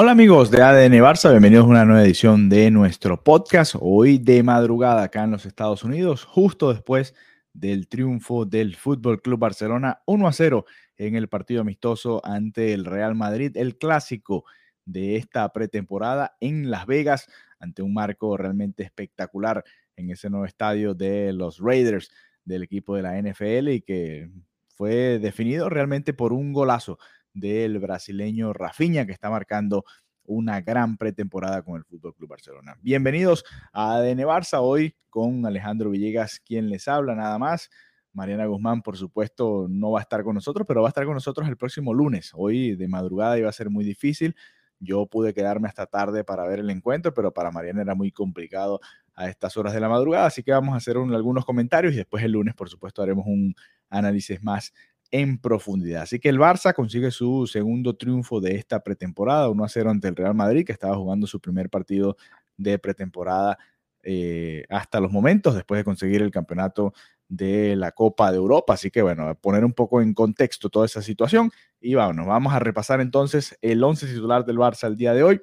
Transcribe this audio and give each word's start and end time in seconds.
Hola 0.00 0.12
amigos 0.12 0.52
de 0.52 0.62
ADN 0.62 0.92
Barça, 1.02 1.28
bienvenidos 1.32 1.64
a 1.64 1.70
una 1.70 1.84
nueva 1.84 2.04
edición 2.04 2.48
de 2.48 2.70
nuestro 2.70 3.24
podcast. 3.24 3.74
Hoy 3.80 4.18
de 4.18 4.44
madrugada 4.44 5.02
acá 5.02 5.24
en 5.24 5.32
los 5.32 5.44
Estados 5.44 5.82
Unidos, 5.82 6.22
justo 6.24 6.72
después 6.72 7.16
del 7.52 7.88
triunfo 7.88 8.44
del 8.44 8.76
Fútbol 8.76 9.20
Club 9.20 9.40
Barcelona 9.40 10.02
1 10.06 10.28
a 10.28 10.32
0 10.32 10.64
en 10.98 11.16
el 11.16 11.26
partido 11.26 11.62
amistoso 11.62 12.24
ante 12.24 12.74
el 12.74 12.84
Real 12.84 13.16
Madrid, 13.16 13.56
el 13.56 13.76
clásico 13.76 14.44
de 14.84 15.16
esta 15.16 15.52
pretemporada 15.52 16.36
en 16.38 16.70
Las 16.70 16.86
Vegas, 16.86 17.28
ante 17.58 17.82
un 17.82 17.92
marco 17.92 18.36
realmente 18.36 18.84
espectacular 18.84 19.64
en 19.96 20.12
ese 20.12 20.30
nuevo 20.30 20.46
estadio 20.46 20.94
de 20.94 21.32
los 21.32 21.58
Raiders 21.58 22.12
del 22.44 22.62
equipo 22.62 22.94
de 22.94 23.02
la 23.02 23.20
NFL 23.20 23.70
y 23.70 23.80
que 23.80 24.30
fue 24.76 25.18
definido 25.18 25.68
realmente 25.68 26.14
por 26.14 26.32
un 26.32 26.52
golazo 26.52 27.00
del 27.34 27.78
brasileño 27.78 28.52
Rafinha, 28.52 29.06
que 29.06 29.12
está 29.12 29.30
marcando 29.30 29.84
una 30.24 30.60
gran 30.60 30.96
pretemporada 30.96 31.62
con 31.62 31.76
el 31.76 31.84
Fútbol 31.84 32.14
Club 32.14 32.28
Barcelona. 32.28 32.76
Bienvenidos 32.82 33.44
a 33.72 33.94
ADN 33.96 34.18
Barça, 34.20 34.58
hoy 34.60 34.94
con 35.08 35.46
Alejandro 35.46 35.90
Villegas, 35.90 36.40
quien 36.40 36.68
les 36.68 36.86
habla 36.86 37.14
nada 37.14 37.38
más. 37.38 37.70
Mariana 38.12 38.46
Guzmán, 38.46 38.82
por 38.82 38.96
supuesto, 38.96 39.66
no 39.70 39.92
va 39.92 40.00
a 40.00 40.02
estar 40.02 40.22
con 40.24 40.34
nosotros, 40.34 40.66
pero 40.66 40.82
va 40.82 40.88
a 40.88 40.90
estar 40.90 41.04
con 41.06 41.14
nosotros 41.14 41.48
el 41.48 41.56
próximo 41.56 41.94
lunes. 41.94 42.32
Hoy 42.34 42.76
de 42.76 42.88
madrugada 42.88 43.38
iba 43.38 43.48
a 43.48 43.52
ser 43.52 43.70
muy 43.70 43.84
difícil. 43.84 44.34
Yo 44.80 45.06
pude 45.06 45.34
quedarme 45.34 45.68
hasta 45.68 45.86
tarde 45.86 46.24
para 46.24 46.46
ver 46.46 46.60
el 46.60 46.70
encuentro, 46.70 47.14
pero 47.14 47.32
para 47.32 47.50
Mariana 47.50 47.82
era 47.82 47.94
muy 47.94 48.12
complicado 48.12 48.80
a 49.14 49.28
estas 49.28 49.56
horas 49.56 49.72
de 49.72 49.80
la 49.80 49.88
madrugada, 49.88 50.26
así 50.26 50.44
que 50.44 50.52
vamos 50.52 50.74
a 50.74 50.76
hacer 50.76 50.96
un, 50.96 51.12
algunos 51.12 51.44
comentarios 51.44 51.92
y 51.94 51.96
después 51.96 52.22
el 52.22 52.32
lunes, 52.32 52.54
por 52.54 52.68
supuesto, 52.68 53.02
haremos 53.02 53.26
un 53.26 53.54
análisis 53.88 54.40
más 54.42 54.72
en 55.10 55.38
profundidad. 55.38 56.02
Así 56.02 56.18
que 56.18 56.28
el 56.28 56.38
Barça 56.38 56.74
consigue 56.74 57.10
su 57.10 57.46
segundo 57.46 57.96
triunfo 57.96 58.40
de 58.40 58.56
esta 58.56 58.80
pretemporada, 58.80 59.48
1 59.48 59.64
a 59.64 59.68
0 59.68 59.90
ante 59.90 60.08
el 60.08 60.16
Real 60.16 60.34
Madrid, 60.34 60.66
que 60.66 60.72
estaba 60.72 60.96
jugando 60.96 61.26
su 61.26 61.40
primer 61.40 61.70
partido 61.70 62.16
de 62.56 62.78
pretemporada 62.78 63.58
eh, 64.02 64.64
hasta 64.68 65.00
los 65.00 65.10
momentos, 65.12 65.54
después 65.54 65.78
de 65.78 65.84
conseguir 65.84 66.22
el 66.22 66.30
campeonato 66.30 66.92
de 67.28 67.76
la 67.76 67.92
Copa 67.92 68.30
de 68.30 68.38
Europa. 68.38 68.74
Así 68.74 68.90
que 68.90 69.02
bueno, 69.02 69.34
poner 69.40 69.64
un 69.64 69.72
poco 69.72 70.00
en 70.00 70.14
contexto 70.14 70.70
toda 70.70 70.86
esa 70.86 71.02
situación 71.02 71.50
y 71.80 71.94
vámonos, 71.94 72.26
vamos 72.26 72.52
a 72.54 72.58
repasar 72.58 73.00
entonces 73.00 73.56
el 73.62 73.82
11 73.82 74.06
titular 74.06 74.44
del 74.44 74.58
Barça 74.58 74.86
el 74.86 74.96
día 74.96 75.14
de 75.14 75.22
hoy. 75.22 75.40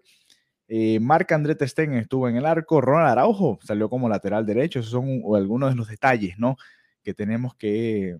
Eh, 0.68 1.00
Marc 1.00 1.32
André 1.32 1.56
Testen 1.56 1.94
estuvo 1.94 2.28
en 2.28 2.38
el 2.38 2.46
arco, 2.46 2.82
Ronald 2.82 3.10
Araujo 3.10 3.60
salió 3.64 3.88
como 3.88 4.10
lateral 4.10 4.46
derecho, 4.48 4.80
esos 4.80 4.92
son 4.92 5.22
algunos 5.36 5.70
de 5.70 5.76
los 5.76 5.88
detalles, 5.88 6.40
¿no? 6.40 6.58
Que 7.04 7.14
tenemos 7.14 7.54
que 7.56 8.18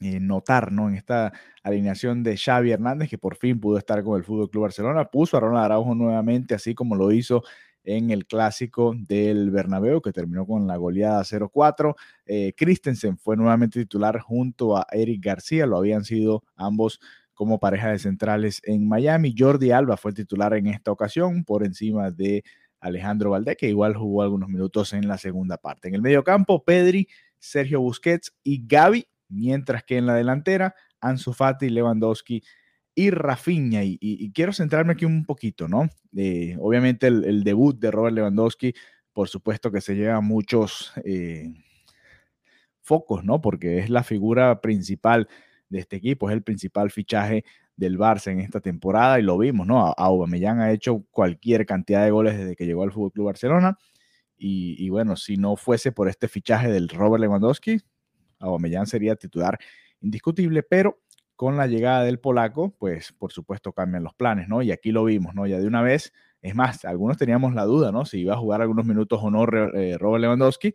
eh, 0.00 0.18
notar 0.18 0.72
¿no? 0.72 0.88
en 0.88 0.94
esta 0.94 1.32
alineación 1.62 2.22
de 2.22 2.36
Xavi 2.36 2.72
Hernández, 2.72 3.10
que 3.10 3.18
por 3.18 3.36
fin 3.36 3.60
pudo 3.60 3.76
estar 3.76 4.02
con 4.02 4.16
el 4.16 4.24
Fútbol 4.24 4.48
Club 4.48 4.62
Barcelona, 4.62 5.04
puso 5.04 5.36
a 5.36 5.40
Ronald 5.40 5.66
Araujo 5.66 5.94
nuevamente, 5.94 6.54
así 6.54 6.74
como 6.74 6.96
lo 6.96 7.12
hizo 7.12 7.42
en 7.84 8.10
el 8.10 8.26
clásico 8.26 8.94
del 8.96 9.50
Bernabéu, 9.50 10.00
que 10.00 10.12
terminó 10.12 10.46
con 10.46 10.66
la 10.66 10.76
goleada 10.76 11.22
0-4. 11.22 11.94
Eh, 12.26 12.52
Christensen 12.56 13.18
fue 13.18 13.36
nuevamente 13.36 13.80
titular 13.80 14.20
junto 14.20 14.76
a 14.76 14.86
Eric 14.90 15.22
García, 15.22 15.66
lo 15.66 15.76
habían 15.76 16.04
sido 16.04 16.44
ambos 16.56 17.00
como 17.34 17.58
pareja 17.58 17.90
de 17.90 17.98
centrales 17.98 18.60
en 18.64 18.86
Miami. 18.86 19.34
Jordi 19.36 19.70
Alba 19.70 19.96
fue 19.96 20.12
titular 20.12 20.54
en 20.54 20.66
esta 20.66 20.92
ocasión 20.92 21.44
por 21.44 21.64
encima 21.64 22.10
de 22.10 22.44
Alejandro 22.80 23.30
Valdés, 23.30 23.56
que 23.56 23.68
igual 23.68 23.94
jugó 23.94 24.22
algunos 24.22 24.48
minutos 24.48 24.92
en 24.92 25.08
la 25.08 25.18
segunda 25.18 25.56
parte. 25.56 25.88
En 25.88 25.94
el 25.94 26.02
medio 26.02 26.24
campo, 26.24 26.64
Pedri, 26.64 27.08
Sergio 27.38 27.80
Busquets 27.80 28.34
y 28.42 28.66
Gaby 28.66 29.06
mientras 29.30 29.84
que 29.84 29.96
en 29.96 30.06
la 30.06 30.14
delantera, 30.14 30.74
Ansu 31.00 31.32
Fati, 31.32 31.70
Lewandowski 31.70 32.42
y 32.94 33.10
Rafinha. 33.10 33.82
Y, 33.84 34.32
quiero 34.32 34.52
centrarme 34.52 34.92
aquí 34.92 35.04
un 35.04 35.24
poquito, 35.24 35.68
¿no? 35.68 35.88
Eh, 36.16 36.56
obviamente 36.60 37.06
el, 37.06 37.44
debut 37.44 37.78
de 37.78 37.90
Robert 37.90 38.14
Lewandowski, 38.14 38.74
por 39.12 39.28
supuesto 39.28 39.70
que 39.70 39.80
se 39.80 39.94
lleva 39.94 40.20
muchos 40.20 40.92
eh, 41.04 41.54
focos, 42.82 43.24
¿no? 43.24 43.40
Porque 43.40 43.78
es 43.78 43.90
la 43.90 44.02
figura 44.02 44.60
principal 44.60 45.28
de 45.68 45.78
este 45.78 45.96
equipo, 45.96 46.28
es 46.28 46.34
el 46.34 46.42
principal 46.42 46.90
fichaje 46.90 47.44
del 47.76 47.98
Barça 47.98 48.30
en 48.30 48.40
esta 48.40 48.60
temporada 48.60 49.18
y 49.18 49.22
lo 49.22 49.38
vimos, 49.38 49.66
¿no? 49.66 49.94
Aubameyang 49.96 50.60
ha 50.60 50.72
hecho 50.72 51.04
cualquier 51.10 51.64
cantidad 51.64 52.04
de 52.04 52.10
goles 52.10 52.36
desde 52.36 52.56
que 52.56 52.66
llegó 52.66 52.82
al 52.82 52.92
Fútbol 52.92 53.12
Club 53.12 53.26
Barcelona 53.26 53.78
y, 54.42 54.88
bueno, 54.88 55.16
si 55.16 55.36
no 55.36 55.56
fuese 55.56 55.92
por 55.92 56.08
este 56.08 56.26
fichaje 56.26 56.70
del 56.70 56.88
Robert 56.88 57.20
Lewandowski, 57.20 57.80
Aubameyang 58.40 58.86
sería 58.86 59.14
titular 59.16 59.58
indiscutible, 60.00 60.62
pero 60.62 61.00
con 61.36 61.56
la 61.56 61.66
llegada 61.66 62.04
del 62.04 62.18
polaco, 62.18 62.74
pues 62.78 63.12
por 63.12 63.32
supuesto 63.32 63.72
cambian 63.72 64.02
los 64.04 64.14
planes, 64.14 64.48
¿no? 64.48 64.60
Y 64.60 64.72
aquí 64.72 64.92
lo 64.92 65.04
vimos, 65.04 65.34
¿no? 65.34 65.46
Ya 65.46 65.58
de 65.58 65.66
una 65.66 65.80
vez, 65.80 66.12
es 66.42 66.54
más, 66.54 66.84
algunos 66.84 67.16
teníamos 67.16 67.54
la 67.54 67.64
duda, 67.64 67.92
¿no? 67.92 68.04
Si 68.04 68.20
iba 68.20 68.34
a 68.34 68.38
jugar 68.38 68.60
algunos 68.60 68.84
minutos 68.84 69.20
o 69.22 69.30
no 69.30 69.44
eh, 69.74 69.96
Robert 69.98 70.20
Lewandowski, 70.20 70.74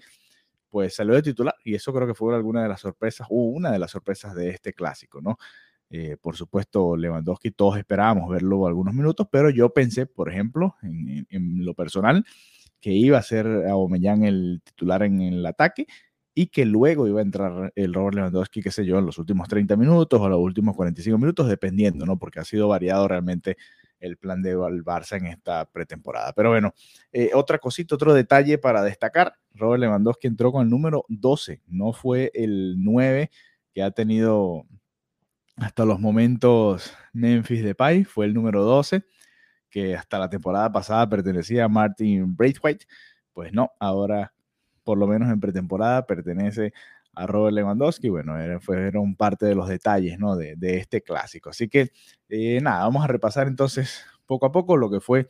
pues 0.70 0.96
salió 0.96 1.14
de 1.14 1.22
titular 1.22 1.53
y 1.64 1.76
eso 1.76 1.94
creo 1.94 2.08
que 2.08 2.16
fue 2.16 2.34
alguna 2.36 2.64
de 2.64 2.70
las 2.70 2.81
sorpresas, 2.81 3.28
uh, 3.30 3.56
una 3.56 3.72
de 3.72 3.80
las 3.80 3.92
sorpresas 3.92 4.34
de 4.34 4.50
este 4.50 4.74
clásico, 4.74 5.22
¿no? 5.22 5.38
Eh, 5.92 6.18
por 6.20 6.36
supuesto, 6.36 6.97
Lewandowski, 6.97 7.52
todos 7.52 7.78
esperábamos 7.78 8.28
verlo 8.30 8.66
algunos 8.66 8.94
minutos, 8.96 9.28
pero 9.32 9.52
yo 9.52 9.72
pensé, 9.72 10.08
por 10.08 10.32
ejemplo, 10.32 10.76
en 10.82 11.64
lo 11.64 11.76
personal, 11.76 12.26
que 12.82 12.92
iba 12.92 13.18
a 13.18 13.24
ser 13.24 13.47
Aubameyang 13.47 14.26
el 14.26 14.62
titular 14.64 15.03
en 15.03 15.22
el 15.22 15.46
ataque 15.46 15.86
y 16.38 16.47
que 16.47 16.66
luego 16.66 17.07
iba 17.07 17.22
a 17.22 17.23
entrar 17.23 17.72
el 17.75 17.94
Robert 17.94 18.16
Lewandowski, 18.16 18.62
qué 18.62 18.69
sé 18.69 18.85
yo, 18.85 19.00
en 19.00 19.06
los 19.06 19.18
últimos 19.18 19.47
30 19.47 19.78
minutos 19.78 20.19
o 20.19 20.28
los 20.28 20.40
últimos 20.40 20.75
45 20.75 21.18
minutos, 21.18 21.47
dependiendo, 21.47 22.06
¿no? 22.06 22.19
Porque 22.19 22.41
ha 22.41 22.44
sido 22.44 22.68
variado 22.68 23.07
realmente 23.07 23.56
el 24.01 24.18
plan 24.18 24.41
de 24.41 24.57
Barça 24.57 25.16
en 25.18 25.28
esta 25.28 25.66
pretemporada. 25.66 26.34
Pero 26.34 26.50
bueno, 26.50 26.73
eh, 27.13 27.31
otra 27.34 27.57
cosita, 27.57 27.96
otro 27.96 28.13
detalle 28.13 28.57
para 28.57 28.84
destacar, 28.84 29.35
Robert 29.53 29.79
Lewandowski 29.79 30.28
entró 30.28 30.51
con 30.51 30.63
el 30.63 30.69
número 30.69 31.06
12, 31.07 31.62
no 31.68 31.94
fue 31.94 32.31
el 32.34 32.75
9 32.84 33.31
que 33.73 33.81
ha 33.81 33.91
tenido 33.91 34.66
hasta 35.56 35.85
los 35.85 36.02
momentos 36.02 36.94
Memphis 37.13 37.63
Depay, 37.63 38.03
fue 38.03 38.25
el 38.25 38.34
número 38.34 38.63
12, 38.66 39.06
que 39.69 39.96
hasta 39.96 40.19
la 40.19 40.29
temporada 40.29 40.69
pasada 40.69 41.07
pertenecía 41.07 41.63
a 41.63 41.69
Martin 41.69 42.35
Braithwaite, 42.35 42.85
pues 43.31 43.53
no, 43.53 43.72
ahora 43.79 44.34
por 44.85 44.97
lo 44.97 45.07
menos 45.07 45.29
en 45.29 45.41
pretemporada, 45.41 46.06
pertenece 46.06 46.72
a 47.16 47.28
Robert 47.28 47.56
Lewandowski. 47.56 48.07
Bueno, 48.09 48.35
fueron 48.62 49.16
parte 49.16 49.46
de 49.46 49.56
los 49.56 49.68
detalles 49.68 50.19
¿no? 50.19 50.38
de, 50.38 50.56
este 50.62 51.01
clásico. 51.01 51.50
Así 51.50 51.68
que 51.68 51.91
eh, 52.29 52.59
nada, 52.62 52.84
vamos 52.84 53.03
a 53.03 53.07
repasar 53.07 53.47
entonces 53.47 54.06
poco 54.25 54.46
a 54.46 54.51
poco 54.51 54.78
lo 54.78 54.90
que 54.90 55.01
fue 55.01 55.28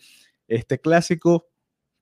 este 0.47 0.79
clásico 0.79 1.47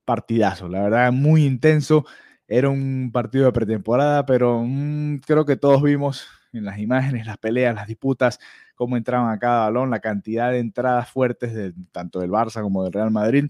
partidazo. 0.04 0.68
La 0.68 0.82
verdad, 0.82 1.12
muy 1.12 1.44
intenso. 1.46 2.04
Era 2.46 2.68
un 2.68 3.10
partido 3.12 3.46
de 3.46 3.52
pretemporada, 3.52 4.26
pero 4.26 4.62
mmm, 4.62 5.18
creo 5.18 5.46
que 5.46 5.56
todos 5.56 5.82
vimos 5.82 6.26
en 6.52 6.64
las 6.64 6.78
imágenes, 6.78 7.26
las 7.26 7.38
peleas, 7.38 7.74
las 7.74 7.86
disputas, 7.86 8.38
cómo 8.74 8.96
entraban 8.96 9.32
a 9.32 9.38
cada 9.38 9.64
balón, 9.64 9.90
la 9.90 10.00
cantidad 10.00 10.50
de 10.50 10.58
entradas 10.58 11.08
fuertes 11.08 11.54
de 11.54 11.72
tanto 11.92 12.20
del 12.20 12.30
Barça 12.30 12.62
como 12.62 12.84
del 12.84 12.92
Real 12.92 13.10
Madrid 13.10 13.46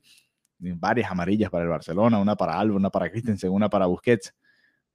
varias 0.58 1.10
amarillas 1.10 1.50
para 1.50 1.64
el 1.64 1.70
Barcelona, 1.70 2.18
una 2.18 2.36
para 2.36 2.58
Alba, 2.58 2.76
una 2.76 2.90
para 2.90 3.10
Christensen, 3.10 3.50
una 3.50 3.68
para 3.68 3.86
Busquets. 3.86 4.34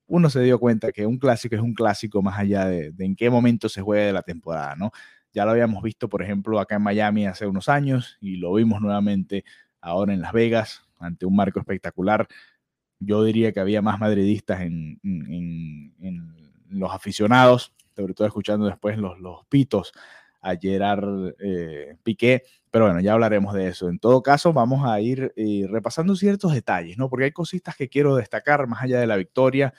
Uno 0.08 0.30
se 0.30 0.42
dio 0.42 0.60
cuenta 0.60 0.92
que 0.92 1.06
un 1.06 1.18
clásico 1.20 1.56
es 1.56 1.62
un 1.62 1.74
clásico 1.74 2.22
más 2.22 2.40
allá 2.40 2.66
de, 2.66 2.94
en 2.98 3.16
qué 3.16 3.30
momento 3.30 3.70
se 3.70 3.82
juegue 3.82 4.06
de 4.06 4.14
la 4.14 4.24
temporada, 4.24 4.76
¿no? 4.76 4.92
Ya 5.34 5.46
lo 5.46 5.52
habíamos 5.52 5.84
visto, 5.84 6.10
por 6.10 6.24
ejemplo, 6.24 6.60
acá 6.60 6.76
en 6.76 6.82
Miami 6.82 7.28
hace 7.28 7.46
unos 7.46 7.70
años 7.70 8.18
y 8.20 8.38
lo 8.38 8.54
vimos 8.54 8.82
nuevamente 8.82 9.44
ahora 9.80 10.14
en 10.14 10.22
Las 10.22 10.34
Vegas 10.34 10.82
ante 10.98 11.28
un 11.28 11.36
marco 11.36 11.60
espectacular. 11.60 12.28
Yo 13.00 13.24
diría 13.24 13.52
que 13.54 13.60
había 13.60 13.84
más 13.84 14.00
madridistas 14.00 14.62
en, 14.62 15.00
en, 15.04 15.94
en 16.00 16.52
los 16.70 16.92
aficionados, 16.92 17.74
sobre 17.96 18.14
todo 18.16 18.28
escuchando 18.28 18.66
después 18.66 18.98
los, 18.98 19.20
los 19.20 19.46
pitos 19.46 19.94
a 20.42 20.56
Gerard 20.56 21.34
eh, 21.40 21.98
Piqué, 22.04 22.44
pero 22.72 22.86
bueno, 22.86 23.00
ya 23.02 23.14
hablaremos 23.14 23.54
de 23.54 23.68
eso. 23.68 23.90
En 23.90 24.00
todo 24.00 24.22
caso, 24.22 24.54
vamos 24.54 24.86
a 24.86 25.00
ir 25.02 25.34
eh, 25.36 25.66
repasando 25.70 26.16
ciertos 26.16 26.54
detalles, 26.54 26.98
¿no? 26.98 27.10
Porque 27.10 27.26
hay 27.26 27.32
cositas 27.32 27.76
que 27.76 27.90
quiero 27.90 28.16
destacar 28.16 28.68
más 28.68 28.84
allá 28.84 29.00
de 29.00 29.08
la 29.08 29.18
victoria. 29.18 29.74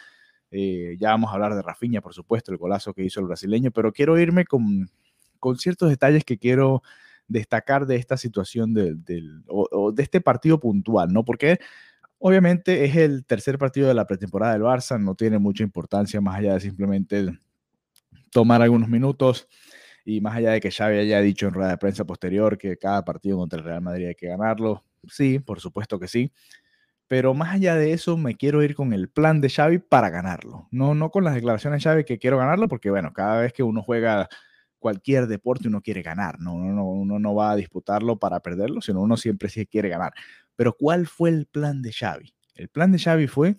Eh, 0.50 0.96
ya 0.98 1.10
vamos 1.10 1.30
a 1.30 1.34
hablar 1.34 1.54
de 1.54 1.62
Rafinha, 1.62 2.00
por 2.00 2.14
supuesto, 2.14 2.50
el 2.50 2.58
golazo 2.58 2.92
que 2.92 3.04
hizo 3.04 3.20
el 3.20 3.26
brasileño, 3.26 3.70
pero 3.70 3.92
quiero 3.92 4.18
irme 4.18 4.44
con, 4.44 4.90
con 5.38 5.56
ciertos 5.56 5.88
detalles 5.88 6.24
que 6.24 6.38
quiero 6.38 6.82
destacar 7.28 7.86
de 7.86 7.94
esta 7.96 8.16
situación 8.16 8.74
de, 8.74 8.96
o, 9.46 9.92
de 9.92 10.02
este 10.02 10.20
partido 10.20 10.58
puntual, 10.58 11.12
¿no? 11.12 11.24
Porque 11.24 11.60
obviamente 12.18 12.84
es 12.84 12.96
el 12.96 13.24
tercer 13.24 13.56
partido 13.56 13.86
de 13.86 13.94
la 13.94 14.06
pretemporada 14.06 14.54
del 14.54 14.62
Barça, 14.62 15.00
no 15.00 15.14
tiene 15.14 15.38
mucha 15.38 15.62
importancia 15.62 16.20
más 16.20 16.36
allá 16.36 16.54
de 16.54 16.60
simplemente 16.60 17.38
tomar 18.32 18.62
algunos 18.62 18.88
minutos 18.88 19.48
y 20.04 20.20
más 20.20 20.36
allá 20.36 20.52
de 20.52 20.60
que 20.60 20.70
Xavi 20.70 20.98
haya 20.98 21.20
dicho 21.20 21.46
en 21.46 21.54
rueda 21.54 21.70
de 21.70 21.78
prensa 21.78 22.04
posterior 22.04 22.58
que 22.58 22.76
cada 22.76 23.04
partido 23.04 23.38
contra 23.38 23.58
el 23.58 23.64
Real 23.64 23.82
Madrid 23.82 24.08
hay 24.08 24.14
que 24.14 24.28
ganarlo, 24.28 24.84
sí, 25.08 25.38
por 25.38 25.60
supuesto 25.60 25.98
que 25.98 26.08
sí. 26.08 26.32
Pero 27.08 27.34
más 27.34 27.54
allá 27.54 27.74
de 27.74 27.92
eso, 27.92 28.16
me 28.16 28.36
quiero 28.36 28.62
ir 28.62 28.76
con 28.76 28.92
el 28.92 29.08
plan 29.08 29.40
de 29.40 29.50
Xavi 29.50 29.80
para 29.80 30.10
ganarlo. 30.10 30.68
No, 30.70 30.94
no 30.94 31.10
con 31.10 31.24
las 31.24 31.34
declaraciones 31.34 31.82
de 31.82 31.90
Xavi 31.90 32.04
que 32.04 32.18
quiero 32.18 32.38
ganarlo, 32.38 32.68
porque 32.68 32.90
bueno, 32.90 33.12
cada 33.12 33.40
vez 33.40 33.52
que 33.52 33.64
uno 33.64 33.82
juega 33.82 34.28
cualquier 34.78 35.26
deporte 35.26 35.68
uno 35.68 35.82
quiere 35.82 36.02
ganar, 36.02 36.40
¿no? 36.40 36.54
Uno, 36.54 36.84
uno, 36.86 37.18
no 37.18 37.34
va 37.34 37.52
a 37.52 37.56
disputarlo 37.56 38.18
para 38.18 38.40
perderlo, 38.40 38.80
sino 38.80 39.00
uno 39.02 39.16
siempre 39.16 39.48
sí 39.48 39.66
quiere 39.66 39.88
ganar. 39.88 40.12
Pero 40.56 40.74
¿cuál 40.76 41.06
fue 41.06 41.30
el 41.30 41.46
plan 41.46 41.82
de 41.82 41.92
Xavi? 41.92 42.32
El 42.54 42.68
plan 42.68 42.92
de 42.92 42.98
Xavi 42.98 43.26
fue 43.26 43.56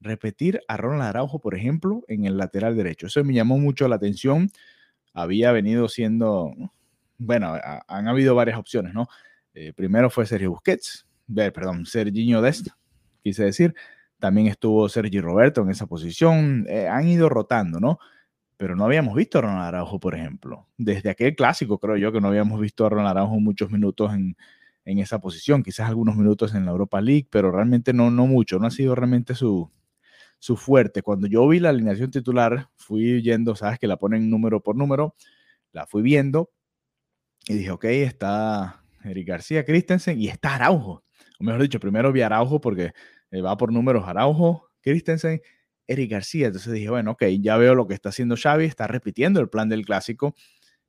repetir 0.00 0.60
a 0.68 0.76
Ronald 0.76 1.02
Araujo, 1.02 1.40
por 1.40 1.54
ejemplo, 1.54 2.02
en 2.08 2.24
el 2.26 2.36
lateral 2.36 2.76
derecho. 2.76 3.06
Eso 3.06 3.24
me 3.24 3.34
llamó 3.34 3.58
mucho 3.58 3.88
la 3.88 3.96
atención. 3.96 4.50
Había 5.14 5.52
venido 5.52 5.88
siendo, 5.88 6.52
bueno, 7.16 7.54
han 7.88 8.08
habido 8.08 8.34
varias 8.34 8.58
opciones, 8.58 8.92
¿no? 8.92 9.08
Eh, 9.54 9.72
primero 9.72 10.10
fue 10.10 10.26
Sergio 10.26 10.50
Busquets, 10.50 11.06
perdón, 11.34 11.86
Serginho 11.86 12.42
Dest, 12.42 12.68
quise 13.22 13.44
decir. 13.44 13.74
También 14.18 14.48
estuvo 14.48 14.88
Sergi 14.88 15.20
Roberto 15.20 15.62
en 15.62 15.70
esa 15.70 15.86
posición. 15.86 16.66
Eh, 16.68 16.88
han 16.88 17.08
ido 17.08 17.28
rotando, 17.28 17.80
¿no? 17.80 17.98
pero 18.56 18.76
no 18.76 18.84
habíamos 18.84 19.14
visto 19.14 19.38
a 19.38 19.42
Ronald 19.42 19.66
Araujo, 19.66 19.98
por 20.00 20.14
ejemplo. 20.14 20.66
Desde 20.78 21.10
aquel 21.10 21.34
clásico, 21.34 21.78
creo 21.78 21.96
yo, 21.96 22.12
que 22.12 22.20
no 22.20 22.28
habíamos 22.28 22.60
visto 22.60 22.86
a 22.86 22.88
Ronald 22.88 23.10
Araujo 23.10 23.40
muchos 23.40 23.70
minutos 23.70 24.12
en, 24.14 24.36
esa 24.84 25.18
posición, 25.18 25.62
quizás 25.62 25.88
algunos 25.88 26.16
minutos 26.16 26.54
en 26.54 26.64
la 26.64 26.70
Europa 26.70 27.00
League, 27.00 27.26
pero 27.30 27.50
realmente 27.50 27.92
no, 27.92 28.10
no 28.10 28.26
mucho, 28.26 28.58
no 28.58 28.66
ha 28.66 28.70
sido 28.70 28.94
realmente 28.94 29.34
su, 29.34 29.70
su 30.38 30.56
fuerte. 30.56 31.02
Cuando 31.02 31.26
yo 31.26 31.46
vi 31.48 31.60
la 31.60 31.70
alineación 31.70 32.10
titular, 32.10 32.68
fui 32.76 33.22
yendo, 33.22 33.56
sabes 33.56 33.78
que 33.78 33.86
la 33.86 33.96
ponen 33.96 34.30
número 34.30 34.62
por 34.62 34.76
número, 34.76 35.14
la 35.72 35.86
fui 35.86 36.02
viendo 36.02 36.50
y 37.46 37.54
dije, 37.54 37.70
ok, 37.70 37.84
está 37.84 38.84
Eric 39.04 39.28
García 39.28 39.64
Christensen 39.64 40.20
y 40.20 40.28
está 40.28 40.54
Araujo. 40.54 41.04
O 41.38 41.44
mejor 41.44 41.62
dicho, 41.62 41.80
primero 41.80 42.12
vi 42.12 42.22
Araujo 42.22 42.60
porque 42.60 42.92
eh, 43.30 43.40
va 43.40 43.56
por 43.56 43.72
números 43.72 44.06
Araujo, 44.06 44.70
Christensen 44.80 45.40
Eric 45.86 46.10
García. 46.10 46.46
Entonces 46.46 46.72
dije, 46.72 46.90
bueno, 46.90 47.12
ok, 47.12 47.24
ya 47.40 47.56
veo 47.56 47.74
lo 47.74 47.86
que 47.86 47.94
está 47.94 48.10
haciendo 48.10 48.36
Xavi, 48.36 48.64
está 48.64 48.86
repitiendo 48.86 49.40
el 49.40 49.48
plan 49.48 49.68
del 49.68 49.84
clásico 49.84 50.34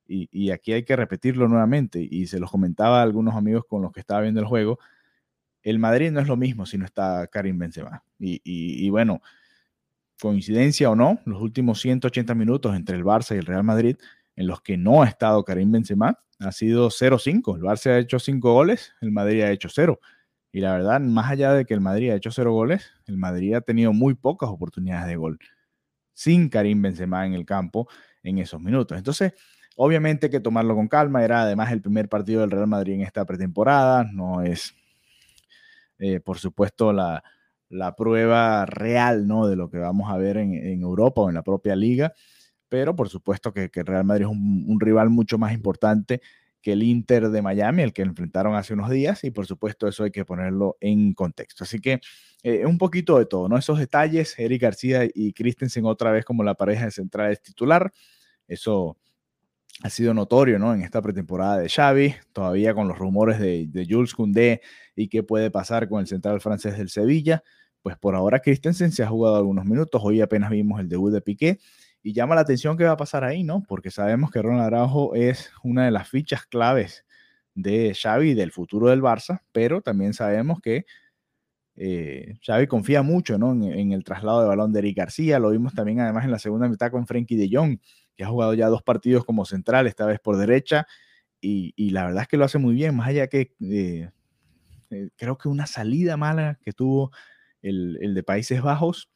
y, 0.08 0.52
aquí 0.52 0.74
hay 0.74 0.84
que 0.84 0.96
repetirlo 0.96 1.48
nuevamente. 1.48 2.06
Y 2.10 2.28
se 2.28 2.40
los 2.40 2.52
comentaba 2.52 3.00
a 3.00 3.04
algunos 3.04 3.36
amigos 3.36 3.64
con 3.68 3.82
los 3.82 3.92
que 3.92 4.00
estaba 4.00 4.22
viendo 4.22 4.40
el 4.40 4.46
juego. 4.46 4.80
El 5.66 5.80
Madrid 5.80 6.12
no 6.12 6.22
es 6.22 6.28
lo 6.28 6.38
mismo 6.38 6.66
si 6.66 6.78
no 6.78 6.86
está 6.86 7.28
Karim 7.28 7.58
Benzema. 7.58 8.04
Y, 8.20 8.90
bueno, 8.90 9.22
coincidencia 10.22 10.90
o 10.90 10.96
no, 10.96 11.20
los 11.26 11.42
últimos 11.42 11.82
180 11.82 12.34
minutos 12.36 12.76
entre 12.76 12.96
el 12.96 13.04
Barça 13.04 13.36
y 13.36 13.40
el 13.40 13.46
Real 13.46 13.64
Madrid, 13.64 13.98
en 14.38 14.48
los 14.48 14.62
que 14.62 14.78
no 14.78 15.04
ha 15.04 15.08
estado 15.08 15.44
Karim 15.44 15.72
Benzema, 15.72 16.20
ha 16.40 16.52
sido 16.52 16.90
0-5. 16.90 17.58
El 17.58 17.64
Barça 17.64 17.92
ha 17.92 17.98
hecho 17.98 18.20
5 18.20 18.54
goles, 18.54 18.94
el 19.02 19.12
Madrid 19.12 19.42
ha 19.42 19.52
hecho 19.52 19.68
0. 19.70 20.00
Y 20.52 20.62
la 20.62 20.72
verdad, 20.72 21.02
más 21.02 21.30
allá 21.32 21.52
de 21.52 21.66
que 21.66 21.74
el 21.74 21.82
Madrid 21.82 22.12
ha 22.12 22.16
hecho 22.16 22.32
cero 22.32 22.54
goles, 22.54 22.90
el 23.08 23.18
Madrid 23.18 23.56
ha 23.56 23.62
tenido 23.62 23.92
muy 23.92 24.14
pocas 24.14 24.50
oportunidades 24.50 25.08
de 25.08 25.18
gol 25.18 25.38
sin 26.14 26.48
Karim 26.48 26.82
Benzema 26.82 27.26
en 27.26 27.34
el 27.34 27.46
campo 27.46 27.90
en 28.24 28.38
esos 28.38 28.62
minutos. 28.62 28.98
Entonces, 28.98 29.34
obviamente 29.76 30.28
hay 30.28 30.32
que 30.32 30.40
tomarlo 30.40 30.74
con 30.74 30.88
calma. 30.88 31.26
Era 31.26 31.42
además 31.42 31.74
el 31.74 31.82
primer 31.82 32.08
partido 32.08 32.40
del 32.40 32.52
Real 32.52 32.68
Madrid 32.68 32.94
en 32.94 33.02
esta 33.02 33.26
pretemporada. 33.26 34.06
No 34.14 34.44
es, 34.44 34.74
eh, 36.00 36.20
por 36.20 36.40
supuesto, 36.40 36.94
la, 36.94 37.24
prueba 37.98 38.66
real 38.66 39.28
¿no? 39.28 39.48
de 39.48 39.56
lo 39.56 39.70
que 39.70 39.78
vamos 39.78 40.12
a 40.12 40.18
ver 40.18 40.38
en, 40.38 40.82
Europa 40.82 41.22
o 41.22 41.30
en 41.30 41.36
la 41.36 41.44
propia 41.44 41.76
liga. 41.76 42.14
Pero 42.70 42.96
por 42.96 43.10
supuesto 43.10 43.54
que, 43.54 43.70
el 43.74 43.86
Real 43.86 44.06
Madrid 44.06 44.26
es 44.26 44.32
un 44.32 44.80
rival 44.80 45.10
mucho 45.10 45.38
más 45.38 45.54
importante 45.54 46.22
que 46.66 46.72
el 46.72 46.82
Inter 46.82 47.30
de 47.30 47.44
Miami, 47.44 47.84
el 47.84 47.94
que 47.94 48.02
enfrentaron 48.02 48.56
hace 48.56 48.74
unos 48.74 48.90
días, 48.90 49.24
y 49.24 49.30
por 49.30 49.46
supuesto 49.46 49.88
eso 49.88 50.04
hay 50.04 50.10
que 50.10 50.26
ponerlo 50.26 50.78
en 50.80 51.14
contexto. 51.14 51.64
Así 51.64 51.80
que 51.80 52.02
eh, 52.42 52.66
un 52.66 52.80
poquito 52.80 53.20
de 53.20 53.28
todo, 53.28 53.48
¿no? 53.48 53.56
Esos 53.56 53.78
detalles, 53.78 54.34
Eric 54.40 54.64
García 54.64 55.08
y 55.14 55.32
Christensen 55.34 55.86
otra 55.86 56.12
vez 56.12 56.26
como 56.26 56.44
la 56.44 56.56
pareja 56.56 56.86
de 56.86 56.92
centrales 56.92 57.40
titular, 57.44 57.94
eso 58.48 58.98
ha 59.84 59.90
sido 59.90 60.14
notorio, 60.14 60.58
¿no? 60.58 60.74
En 60.74 60.82
esta 60.82 61.02
pretemporada 61.02 61.58
de 61.58 61.70
Xavi, 61.70 62.16
todavía 62.32 62.74
con 62.74 62.88
los 62.88 62.98
rumores 62.98 63.40
de, 63.40 63.88
Jules 63.90 64.14
Koundé 64.14 64.62
y 64.96 65.10
qué 65.10 65.24
puede 65.24 65.52
pasar 65.52 65.90
con 65.90 66.00
el 66.00 66.08
central 66.08 66.40
francés 66.42 66.78
del 66.78 66.90
Sevilla, 66.90 67.44
pues 67.82 67.98
por 67.98 68.16
ahora 68.16 68.40
Christensen 68.40 68.92
se 68.92 69.04
ha 69.04 69.08
jugado 69.08 69.36
algunos 69.36 69.66
minutos, 69.66 70.02
hoy 70.04 70.22
apenas 70.22 70.50
vimos 70.50 70.80
el 70.80 70.88
debut 70.88 71.12
de 71.12 71.22
Piqué, 71.22 71.60
y 72.02 72.14
llama 72.14 72.36
la 72.36 72.42
atención 72.42 72.78
qué 72.78 72.84
va 72.84 72.92
a 72.92 72.98
pasar 72.98 73.24
ahí, 73.24 73.44
¿no? 73.44 73.64
Porque 73.68 73.90
sabemos 73.92 74.32
que 74.32 74.42
Ronald 74.42 74.68
Araujo 74.68 75.16
es 75.16 75.52
una 75.64 75.86
de 75.86 75.92
las 75.92 76.08
fichas 76.08 76.46
claves 76.46 77.04
de 77.56 77.96
Xavi 78.00 78.36
del 78.36 78.52
futuro 78.52 78.90
del 78.90 79.02
Barça, 79.02 79.42
pero 79.52 79.82
también 79.82 80.14
sabemos 80.14 80.62
que 80.62 80.86
eh, 81.78 82.36
Xavi 82.46 82.68
confía 82.68 83.02
mucho 83.02 83.38
¿no? 83.38 83.52
en, 83.52 83.92
el 83.92 84.04
traslado 84.04 84.42
de 84.42 84.48
balón 84.48 84.72
de 84.72 84.80
Eric 84.80 84.98
García. 84.98 85.40
Lo 85.40 85.50
vimos 85.50 85.74
también 85.74 86.00
además 86.00 86.26
en 86.26 86.32
la 86.32 86.40
segunda 86.40 86.70
mitad 86.70 86.92
con 86.92 87.08
Frenkie 87.08 87.38
de 87.38 87.50
Jong, 87.52 87.80
que 88.16 88.24
ha 88.24 88.28
jugado 88.28 88.54
ya 88.54 88.68
dos 88.68 88.84
partidos 88.84 89.26
como 89.26 89.46
central, 89.46 89.88
esta 89.88 90.06
vez 90.06 90.20
por 90.20 90.38
derecha, 90.38 90.88
y, 91.42 91.92
la 91.92 92.06
verdad 92.06 92.24
es 92.24 92.28
que 92.28 92.38
lo 92.38 92.46
hace 92.46 92.58
muy 92.58 92.74
bien, 92.74 92.96
más 92.96 93.08
allá 93.08 93.28
que 93.28 93.54
eh, 93.62 94.10
eh, 94.90 95.10
creo 95.16 95.38
que 95.38 95.48
una 95.48 95.68
salida 95.68 96.18
mala 96.18 96.58
que 96.64 96.74
tuvo 96.74 97.12
el, 97.62 98.00
el 98.02 98.16
de 98.16 98.24
Países 98.24 98.64
Bajos 98.64 99.10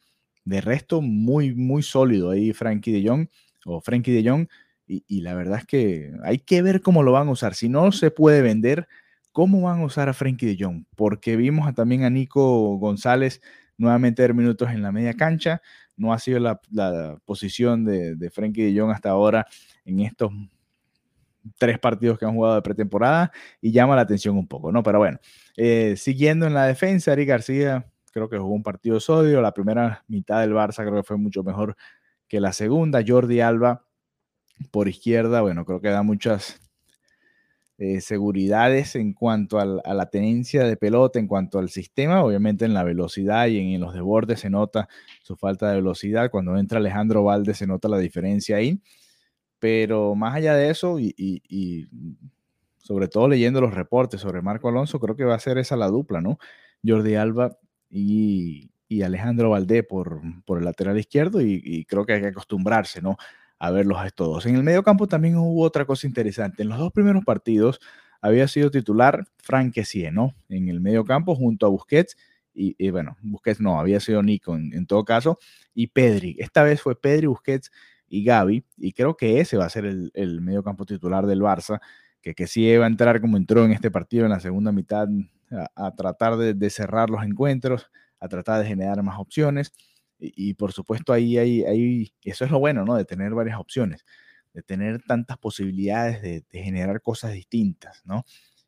de 0.44 0.60
resto, 0.60 1.00
muy, 1.00 1.54
muy 1.54 1.82
sólido 1.82 2.30
ahí 2.30 2.52
Frankie 2.52 2.92
de 2.92 3.08
Jong 3.08 3.28
o 3.64 3.80
Frankie 3.80 4.12
de 4.12 4.28
Jong. 4.28 4.48
Y, 4.86 5.20
la 5.20 5.34
verdad 5.34 5.60
es 5.60 5.66
que 5.66 6.12
hay 6.24 6.38
que 6.38 6.62
ver 6.62 6.80
cómo 6.82 7.04
lo 7.04 7.12
van 7.12 7.28
a 7.28 7.30
usar. 7.30 7.54
Si 7.54 7.68
no 7.68 7.92
se 7.92 8.10
puede 8.10 8.42
vender, 8.42 8.88
¿cómo 9.30 9.60
van 9.62 9.80
a 9.80 9.84
usar 9.84 10.08
a 10.08 10.14
Frankie 10.14 10.46
de 10.46 10.56
Jong? 10.58 10.84
Porque 10.96 11.36
vimos 11.36 11.72
también 11.76 12.02
a 12.02 12.10
Nico 12.10 12.76
González 12.76 13.40
nuevamente 13.76 14.22
dar 14.22 14.34
minutos 14.34 14.70
en 14.70 14.82
la 14.82 14.90
media 14.90 15.14
cancha. 15.14 15.62
No 16.00 16.12
ha 16.12 16.18
sido 16.18 16.40
la, 16.40 17.18
posición 17.24 17.84
de, 17.84 18.16
de 18.16 18.30
Frankie 18.30 18.72
de 18.72 18.80
Jong 18.80 18.90
hasta 18.90 19.10
ahora 19.10 19.46
en 19.84 20.00
estos 20.00 20.32
tres 21.58 21.78
partidos 21.78 22.18
que 22.18 22.24
han 22.24 22.34
jugado 22.34 22.56
de 22.56 22.62
pretemporada 22.62 23.32
y 23.60 23.72
llama 23.72 23.96
la 23.96 24.02
atención 24.02 24.36
un 24.36 24.46
poco, 24.46 24.72
¿no? 24.72 24.82
Pero 24.82 24.98
bueno, 24.98 25.18
eh, 25.56 25.94
siguiendo 25.96 26.46
en 26.46 26.54
la 26.54 26.66
defensa, 26.66 27.12
Eric 27.12 27.28
García 27.28 27.86
creo 28.12 28.28
que 28.28 28.38
jugó 28.38 28.54
un 28.54 28.62
partido 28.62 29.00
sólido. 29.00 29.40
La 29.40 29.52
primera 29.52 30.04
mitad 30.08 30.40
del 30.40 30.52
Barça 30.52 30.82
creo 30.84 30.96
que 30.96 31.02
fue 31.02 31.16
mucho 31.16 31.42
mejor 31.42 31.76
que 32.28 32.40
la 32.40 32.52
segunda. 32.52 33.02
Jordi 33.06 33.40
Alba 33.40 33.86
por 34.70 34.88
izquierda, 34.88 35.40
bueno, 35.40 35.64
creo 35.64 35.80
que 35.80 35.88
da 35.88 36.02
muchas 36.02 36.60
eh, 37.80 38.00
seguridades 38.00 38.94
en 38.94 39.14
cuanto 39.14 39.58
a 39.58 39.64
la 39.64 40.10
tenencia 40.10 40.64
de 40.64 40.76
pelota, 40.76 41.18
en 41.18 41.26
cuanto 41.26 41.58
al 41.58 41.70
sistema. 41.70 42.22
Obviamente 42.22 42.64
en 42.66 42.74
la 42.74 42.84
velocidad 42.84 43.46
y 43.48 43.74
en, 43.74 43.80
los 43.80 43.94
desbordes 43.94 44.40
se 44.40 44.50
nota 44.50 44.88
su 45.22 45.34
falta 45.36 45.70
de 45.70 45.76
velocidad. 45.76 46.30
Cuando 46.30 46.56
entra 46.58 46.78
Alejandro 46.78 47.24
Valde 47.24 47.54
se 47.54 47.66
nota 47.66 47.88
la 47.88 47.98
diferencia 47.98 48.56
ahí. 48.56 48.80
Pero 49.58 50.14
más 50.14 50.34
allá 50.34 50.54
de 50.54 50.70
eso, 50.70 50.98
y, 51.00 51.14
y 51.16 51.88
sobre 52.78 53.08
todo 53.08 53.28
leyendo 53.28 53.60
los 53.60 53.74
reportes 53.74 54.20
sobre 54.20 54.42
Marco 54.42 54.68
Alonso, 54.68 55.00
creo 55.00 55.16
que 55.16 55.24
va 55.24 55.34
a 55.34 55.40
ser 55.40 55.58
esa 55.58 55.76
la 55.76 55.88
dupla, 55.88 56.20
¿no? 56.20 56.38
Jordi 56.84 57.14
Alba 57.14 57.56
y, 57.88 58.70
Alejandro 59.02 59.50
Valdé 59.50 59.82
por, 59.84 60.20
por, 60.44 60.58
el 60.58 60.64
lateral 60.64 60.98
izquierdo 60.98 61.40
y, 61.40 61.84
creo 61.84 62.04
que 62.04 62.14
hay 62.14 62.20
que 62.20 62.26
acostumbrarse, 62.28 63.00
¿no? 63.00 63.16
A 63.60 63.70
verlos 63.70 63.98
a 63.98 64.06
estos 64.06 64.26
dos. 64.26 64.46
En 64.46 64.56
el 64.56 64.64
medio 64.64 64.82
campo 64.82 65.06
también 65.06 65.36
hubo 65.36 65.62
otra 65.62 65.84
cosa 65.84 66.08
interesante. 66.08 66.62
En 66.64 66.68
los 66.68 66.78
dos 66.78 66.90
primeros 66.92 67.24
partidos 67.24 67.78
había 68.20 68.48
sido 68.48 68.72
titular 68.72 69.26
Frank 69.38 69.76
¿no? 70.12 70.34
En 70.48 70.68
el 70.68 70.80
medio 70.80 71.04
campo 71.04 71.36
junto 71.36 71.66
a 71.66 71.68
Busquets 71.68 72.16
y, 72.52 72.90
bueno, 72.90 73.16
Busquets 73.22 73.60
no, 73.60 73.78
había 73.78 74.00
sido 74.00 74.22
Nico 74.22 74.56
en, 74.56 74.84
todo 74.86 75.04
caso 75.04 75.38
y 75.72 75.86
Pedri. 75.86 76.36
Esta 76.40 76.64
vez 76.64 76.82
fue 76.82 77.00
Pedri, 77.00 77.26
Busquets 77.28 77.70
y 78.08 78.24
Gaby 78.24 78.64
y 78.78 78.92
creo 78.92 79.16
que 79.16 79.40
ese 79.40 79.56
va 79.56 79.66
a 79.66 79.70
ser 79.70 79.86
el, 79.86 80.10
el 80.14 80.40
medio 80.40 80.64
campo 80.64 80.84
titular 80.84 81.26
del 81.26 81.40
Barça 81.40 81.80
que, 82.20 82.34
que 82.34 82.46
sí 82.46 82.76
va 82.76 82.84
a 82.84 82.88
entrar 82.88 83.20
como 83.20 83.36
entró 83.36 83.64
en 83.64 83.72
este 83.72 83.90
partido 83.90 84.24
en 84.24 84.32
la 84.32 84.40
segunda 84.40 84.72
mitad 84.72 85.08
a, 85.74 85.94
tratar 85.94 86.36
de, 86.36 86.70
cerrar 86.70 87.10
los 87.10 87.24
encuentros, 87.24 87.90
a 88.18 88.28
tratar 88.28 88.60
de 88.60 88.68
generar 88.68 89.02
más 89.02 89.18
opciones. 89.18 89.72
Y, 90.20 90.54
por 90.54 90.72
supuesto 90.72 91.12
ahí, 91.12 91.38
hay, 91.38 92.12
eso 92.24 92.44
es 92.44 92.50
lo 92.50 92.58
bueno, 92.58 92.84
¿no? 92.84 92.96
De 92.96 93.04
tener 93.04 93.32
varias 93.34 93.58
opciones. 93.58 94.04
de 94.52 94.62
tener 94.62 95.02
tantas 95.02 95.38
posibilidades 95.38 96.22
de, 96.22 96.44
generar 96.52 97.00
cosas 97.02 97.32
distintas, 97.32 98.02
¿no? 98.04 98.24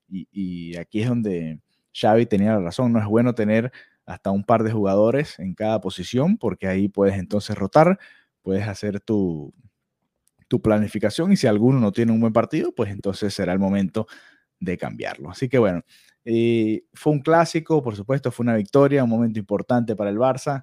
Y, 0.08 0.28
y, 0.32 0.76
aquí 0.76 1.02
es 1.02 1.08
donde 1.08 1.60
Xavi 1.92 2.26
tenía 2.26 2.52
la 2.54 2.60
razón, 2.60 2.92
no 2.92 3.00
es 3.00 3.06
bueno 3.06 3.34
tener 3.34 3.72
hasta 4.06 4.30
un 4.30 4.44
par 4.44 4.62
de 4.62 4.72
jugadores 4.72 5.38
en 5.38 5.54
cada 5.54 5.80
posición, 5.80 6.38
porque 6.38 6.68
ahí 6.68 6.88
puedes 6.88 7.16
entonces 7.16 7.56
rotar, 7.56 7.98
puedes 8.42 8.66
hacer 8.68 9.00
tu, 9.00 9.54
tu 10.52 10.60
planificación 10.60 11.32
y 11.32 11.36
si 11.38 11.46
alguno 11.46 11.80
no 11.80 11.92
tiene 11.92 12.12
un 12.12 12.20
buen 12.20 12.34
partido, 12.34 12.74
pues 12.74 12.90
entonces 12.90 13.32
será 13.32 13.54
el 13.54 13.58
momento 13.58 14.06
de 14.60 14.76
cambiarlo. 14.76 15.30
Así 15.30 15.48
que 15.48 15.56
bueno, 15.56 15.82
eh, 16.26 16.84
fue 16.92 17.14
un 17.14 17.20
clásico, 17.20 17.82
por 17.82 17.96
supuesto, 17.96 18.30
fue 18.30 18.44
una 18.44 18.56
victoria, 18.56 19.02
un 19.02 19.08
momento 19.08 19.38
importante 19.38 19.96
para 19.96 20.10
el 20.10 20.18
Barça, 20.18 20.62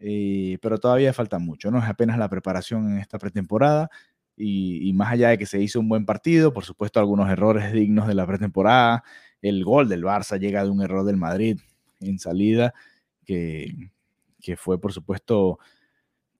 eh, 0.00 0.58
pero 0.60 0.78
todavía 0.78 1.12
falta 1.12 1.38
mucho, 1.38 1.70
¿no? 1.70 1.78
Es 1.78 1.84
apenas 1.84 2.18
la 2.18 2.28
preparación 2.28 2.90
en 2.90 2.98
esta 2.98 3.18
pretemporada 3.18 3.90
y, 4.36 4.92
más 4.94 5.12
allá 5.12 5.28
de 5.28 5.38
que 5.38 5.46
se 5.46 5.60
hizo 5.60 5.80
un 5.80 5.88
buen 5.88 6.06
partido, 6.06 6.52
por 6.52 6.64
supuesto, 6.64 6.98
algunos 6.98 7.28
errores 7.30 7.72
dignos 7.72 8.08
de 8.08 8.14
la 8.14 8.26
pretemporada, 8.26 9.04
el 9.42 9.64
gol 9.64 9.88
del 9.88 10.02
Barça 10.02 10.38
llega 10.38 10.64
de 10.64 10.70
un 10.70 10.82
error 10.82 11.04
del 11.04 11.18
Madrid 11.18 11.60
en 12.00 12.18
salida, 12.18 12.72
que, 13.24 13.90
que 14.40 14.56
fue, 14.56 14.80
por 14.80 14.92
supuesto, 14.92 15.58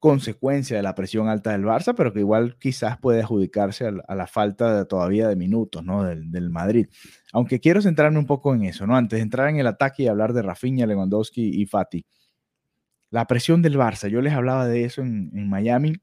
consecuencia 0.01 0.79
de 0.79 0.83
la 0.83 0.95
presión 0.95 1.29
alta 1.29 1.53
del 1.53 1.65
Barça, 1.65 1.95
pero 1.95 2.13
que 2.13 2.21
igual 2.21 2.57
quizás 2.59 2.97
puede 2.99 3.21
adjudicarse 3.21 3.87
a, 3.87 4.15
la 4.15 4.27
falta 4.27 4.87
todavía 4.87 5.29
de 5.29 5.37
minutos 5.37 5.85
¿no? 5.85 6.05
del, 6.05 6.51
Madrid. 6.51 6.89
Aunque 7.35 7.61
quiero 7.61 7.83
centrarme 7.83 8.19
un 8.19 8.27
poco 8.27 8.55
en 8.55 8.65
eso, 8.65 8.87
¿no? 8.87 8.97
Antes 8.97 9.19
de 9.19 9.23
entrar 9.23 9.51
en 9.51 9.59
el 9.59 9.67
ataque 9.67 10.05
y 10.05 10.09
hablar 10.09 10.33
de 10.33 10.41
Rafinha, 10.41 10.87
Lewandowski 10.87 11.61
y 11.61 11.67
Fati. 11.67 12.07
La 13.11 13.27
presión 13.27 13.61
del 13.61 13.77
Barça, 13.77 14.09
yo 14.09 14.21
les 14.21 14.33
hablaba 14.33 14.67
de 14.69 14.85
eso 14.85 15.03
en, 15.03 15.49
Miami 15.49 15.95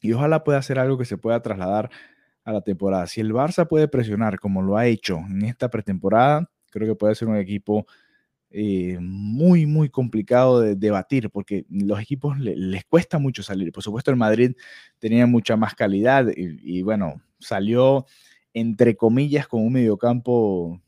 y 0.00 0.12
ojalá 0.12 0.42
pueda 0.42 0.60
ser 0.62 0.78
algo 0.78 0.96
que 0.96 1.04
se 1.04 1.18
pueda 1.18 1.42
trasladar 1.42 1.90
a 2.44 2.52
la 2.52 2.62
temporada. 2.62 3.06
Si 3.06 3.20
el 3.20 3.32
Barça 3.32 3.68
puede 3.68 3.88
presionar 3.88 4.40
como 4.40 4.62
lo 4.62 4.78
ha 4.78 4.86
hecho 4.86 5.18
en 5.18 5.44
esta 5.44 5.68
pretemporada, 5.68 6.50
creo 6.70 6.88
que 6.88 6.94
puede 6.94 7.14
ser 7.14 7.28
un 7.28 7.36
equipo 7.36 7.86
eh, 8.50 8.96
muy, 8.98 9.66
muy 9.66 9.90
complicado 9.90 10.60
de 10.62 10.74
debatir 10.74 11.28
porque 11.28 11.66
los 11.68 12.00
equipos 12.00 12.38
les 12.38 12.84
cuesta 12.86 13.18
mucho 13.18 13.42
salir. 13.42 13.70
Por 13.72 13.82
supuesto, 13.82 14.10
el 14.10 14.16
Madrid 14.16 14.52
tenía 14.98 15.26
mucha 15.26 15.56
más 15.56 15.74
calidad 15.74 16.26
y, 16.34 16.80
bueno, 16.82 17.20
salió 17.38 18.06
entre 18.54 18.96
comillas 18.96 19.46
con 19.46 19.62
un 19.62 19.74
mediocampo 19.74 20.80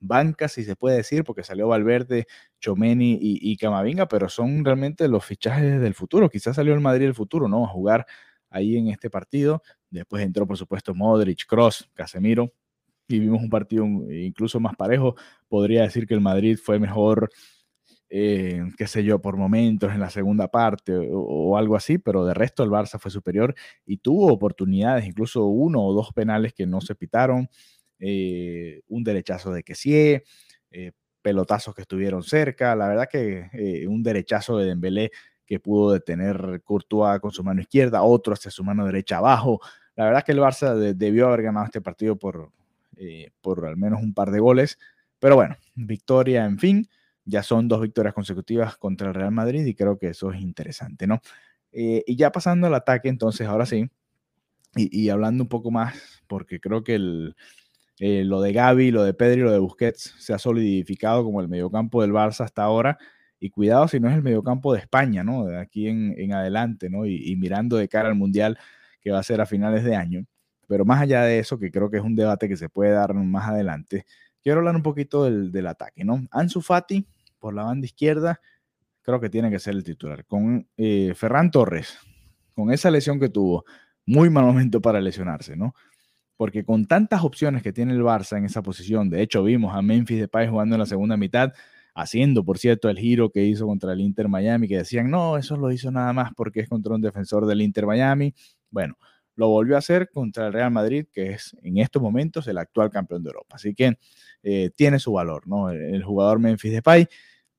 banca, 0.00 0.48
si 0.48 0.64
se 0.64 0.76
puede 0.76 0.96
decir, 0.96 1.24
porque 1.24 1.42
salió 1.42 1.68
Valverde, 1.68 2.26
Chomeni 2.60 3.18
y, 3.20 3.56
Camavinga, 3.56 4.06
pero 4.08 4.28
son 4.28 4.64
realmente 4.64 5.08
los 5.08 5.24
fichajes 5.24 5.80
del 5.80 5.94
futuro. 5.94 6.28
Quizás 6.30 6.56
salió 6.56 6.74
el 6.74 6.80
Madrid 6.80 7.06
del 7.06 7.14
futuro, 7.14 7.48
¿no? 7.48 7.64
A 7.64 7.68
jugar 7.68 8.06
ahí 8.50 8.76
en 8.76 8.88
este 8.88 9.10
partido. 9.10 9.62
Después 9.90 10.22
entró, 10.22 10.46
por 10.46 10.56
supuesto, 10.56 10.94
Modric, 10.94 11.46
Cross, 11.46 11.90
Casemiro 11.94 12.52
y 13.08 13.20
vimos 13.20 13.42
un 13.42 13.50
partido 13.50 13.84
incluso 13.84 14.60
más 14.60 14.76
parejo. 14.76 15.14
Podría 15.48 15.82
decir 15.82 16.06
que 16.06 16.14
el 16.14 16.20
Madrid 16.20 16.58
fue 16.62 16.78
mejor, 16.78 17.30
eh, 18.08 18.62
qué 18.76 18.86
sé 18.86 19.04
yo, 19.04 19.20
por 19.20 19.36
momentos 19.36 19.92
en 19.92 20.00
la 20.00 20.10
segunda 20.10 20.48
parte 20.48 20.92
o, 21.12 21.56
algo 21.56 21.76
así, 21.76 21.98
pero 21.98 22.24
de 22.24 22.34
resto 22.34 22.62
el 22.62 22.70
Barça 22.70 22.98
fue 22.98 23.10
superior 23.10 23.54
y 23.84 23.98
tuvo 23.98 24.32
oportunidades, 24.32 25.06
incluso 25.06 25.46
uno 25.46 25.84
o 25.84 25.94
dos 25.94 26.12
penales 26.12 26.52
que 26.52 26.66
no 26.66 26.80
se 26.80 26.94
pitaron, 26.94 27.48
eh, 27.98 28.82
un 28.88 29.04
derechazo 29.04 29.52
de 29.52 29.62
Kessie, 29.62 30.24
eh, 30.70 30.92
pelotazos 31.22 31.74
que 31.74 31.82
estuvieron 31.82 32.22
cerca, 32.22 32.76
la 32.76 32.88
verdad 32.88 33.08
que 33.10 33.86
un 33.88 34.02
derechazo 34.02 34.58
de 34.58 34.66
Dembélé 34.66 35.10
que 35.46 35.60
pudo 35.60 35.92
detener 35.92 36.60
Courtois 36.64 37.20
con 37.20 37.30
su 37.30 37.42
mano 37.44 37.60
izquierda, 37.60 38.02
otro 38.02 38.34
hacia 38.34 38.50
su 38.50 38.64
mano 38.64 38.84
derecha 38.84 39.18
abajo. 39.18 39.60
La 39.94 40.04
verdad 40.04 40.24
que 40.24 40.32
el 40.32 40.40
Barça 40.40 40.74
debió 40.94 41.28
haber 41.28 41.42
ganado 41.42 41.66
este 41.66 41.80
partido 41.80 42.16
por, 42.16 42.50
eh, 42.96 43.30
por 43.40 43.64
al 43.64 43.76
menos 43.76 44.02
un 44.02 44.12
par 44.12 44.30
de 44.30 44.40
goles. 44.40 44.78
Pero 45.18 45.36
bueno, 45.36 45.56
victoria, 45.74 46.44
en 46.44 46.58
fin, 46.58 46.88
ya 47.24 47.42
son 47.42 47.68
dos 47.68 47.80
victorias 47.80 48.12
consecutivas 48.12 48.76
contra 48.76 49.08
el 49.08 49.14
Real 49.14 49.30
Madrid 49.30 49.64
y 49.64 49.74
creo 49.74 49.98
que 49.98 50.08
eso 50.08 50.32
es 50.32 50.40
interesante, 50.40 51.06
¿no? 51.06 51.20
Eh, 51.72 52.02
y 52.06 52.16
ya 52.16 52.32
pasando 52.32 52.66
al 52.66 52.74
ataque, 52.74 53.08
entonces, 53.08 53.46
ahora 53.46 53.66
sí, 53.66 53.88
y, 54.74 55.08
hablando 55.08 55.44
un 55.44 55.48
poco 55.48 55.70
más, 55.70 56.22
porque 56.26 56.60
creo 56.60 56.84
que 56.84 56.96
el, 56.96 57.34
eh, 57.98 58.24
lo 58.24 58.40
de 58.40 58.52
Gaby, 58.52 58.90
lo 58.90 59.04
de 59.04 59.14
Pedri, 59.14 59.40
lo 59.40 59.52
de 59.52 59.58
Busquets 59.58 60.14
se 60.18 60.34
ha 60.34 60.38
solidificado 60.38 61.24
como 61.24 61.40
el 61.40 61.48
mediocampo 61.48 62.02
del 62.02 62.12
Barça 62.12 62.44
hasta 62.44 62.62
ahora. 62.62 62.98
Y 63.38 63.50
cuidado 63.50 63.86
si 63.88 64.00
no 64.00 64.08
es 64.08 64.14
el 64.14 64.22
mediocampo 64.22 64.72
de 64.72 64.80
España, 64.80 65.22
¿no? 65.22 65.44
De 65.44 65.58
aquí 65.58 65.88
en, 65.88 66.32
adelante, 66.32 66.88
¿no? 66.88 67.06
Y, 67.06 67.22
y, 67.30 67.36
mirando 67.36 67.76
de 67.76 67.88
cara 67.88 68.08
al 68.08 68.14
Mundial 68.14 68.58
que 69.00 69.10
va 69.10 69.18
a 69.18 69.22
ser 69.22 69.40
a 69.40 69.46
finales 69.46 69.84
de 69.84 69.94
año. 69.94 70.26
Pero 70.68 70.84
más 70.84 71.00
allá 71.00 71.22
de 71.22 71.38
eso, 71.38 71.58
que 71.58 71.70
creo 71.70 71.90
que 71.90 71.98
es 71.98 72.02
un 72.02 72.16
debate 72.16 72.48
que 72.48 72.56
se 72.56 72.68
puede 72.68 72.92
dar 72.92 73.14
más 73.14 73.48
adelante, 73.48 74.04
quiero 74.46 74.60
hablar 74.60 74.76
un 74.76 74.82
poquito 74.84 75.24
del, 75.24 75.66
ataque, 75.66 76.04
¿no? 76.04 76.24
Ansu 76.30 76.60
Fati, 76.60 77.04
por 77.40 77.52
la 77.52 77.64
banda 77.64 77.84
izquierda, 77.84 78.40
creo 79.02 79.18
que 79.18 79.28
tiene 79.28 79.50
que 79.50 79.58
ser 79.58 79.74
el 79.74 79.82
titular. 79.82 80.24
Con 80.24 80.68
eh, 80.76 81.14
Ferran 81.16 81.50
Torres, 81.50 81.98
con 82.54 82.70
esa 82.70 82.92
lesión 82.92 83.18
que 83.18 83.28
tuvo, 83.28 83.64
muy 84.06 84.30
mal 84.30 84.44
momento 84.44 84.80
para 84.80 85.00
lesionarse, 85.00 85.56
¿no? 85.56 85.74
Porque 86.36 86.64
con 86.64 86.86
tantas 86.86 87.24
opciones 87.24 87.62
que 87.62 87.72
tiene 87.72 87.92
el 87.92 88.02
Barça 88.02 88.36
en 88.36 88.44
esa 88.44 88.62
posición, 88.62 89.08
de 89.08 89.22
hecho 89.22 89.42
vimos 89.42 89.74
a 89.74 89.82
Memphis 89.82 90.20
Depay 90.20 90.48
jugando 90.48 90.74
en 90.74 90.80
la 90.80 90.86
segunda 90.86 91.16
mitad, 91.16 91.52
haciendo, 91.94 92.44
por 92.44 92.58
cierto, 92.58 92.90
el 92.90 92.98
giro 92.98 93.30
que 93.30 93.44
hizo 93.44 93.66
contra 93.66 93.92
el 93.94 94.00
Inter 94.00 94.28
Miami, 94.28 94.68
que 94.68 94.76
decían, 94.78 95.10
no, 95.10 95.38
eso 95.38 95.56
lo 95.56 95.72
hizo 95.72 95.90
nada 95.90 96.12
más 96.12 96.32
porque 96.36 96.60
es 96.60 96.68
contra 96.68 96.94
un 96.94 97.00
defensor 97.00 97.46
del 97.46 97.62
Inter 97.62 97.86
Miami. 97.86 98.34
Bueno, 98.70 98.98
lo 99.36 99.48
volvió 99.48 99.76
a 99.76 99.78
hacer 99.78 100.10
contra 100.10 100.46
el 100.46 100.52
Real 100.52 100.70
Madrid, 100.70 101.06
que 101.12 101.32
es 101.32 101.56
en 101.62 101.78
estos 101.78 102.02
momentos 102.02 102.48
el 102.48 102.58
actual 102.58 102.90
campeón 102.90 103.22
de 103.22 103.28
Europa. 103.28 103.56
Así 103.56 103.74
que 103.74 103.98
eh, 104.42 104.70
tiene 104.74 104.98
su 104.98 105.12
valor, 105.12 105.46
¿no? 105.46 105.70
El, 105.70 106.02
jugador 106.02 106.38
Memphis 106.38 106.72
Depay 106.72 107.06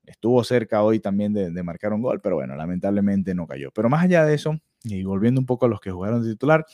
estuvo 0.04 0.44
cerca 0.44 0.84
hoy 0.84 1.00
también 1.00 1.34
de, 1.34 1.64
marcar 1.64 1.94
un 1.94 2.02
gol, 2.02 2.22
pero 2.22 2.36
bueno, 2.36 2.56
lamentablemente 2.56 3.36
no 3.36 3.46
cayó. 3.46 3.72
Pero 3.72 3.90
más 3.90 4.04
allá 4.04 4.26
de 4.26 4.34
eso, 4.34 4.58
y 4.84 5.04
volviendo 5.04 5.40
un 5.40 5.46
poco 5.46 5.66
a 5.66 5.70
los 5.70 5.80
que 5.80 5.92
jugaron 5.92 6.24
de 6.24 6.32
titular, 6.32 6.66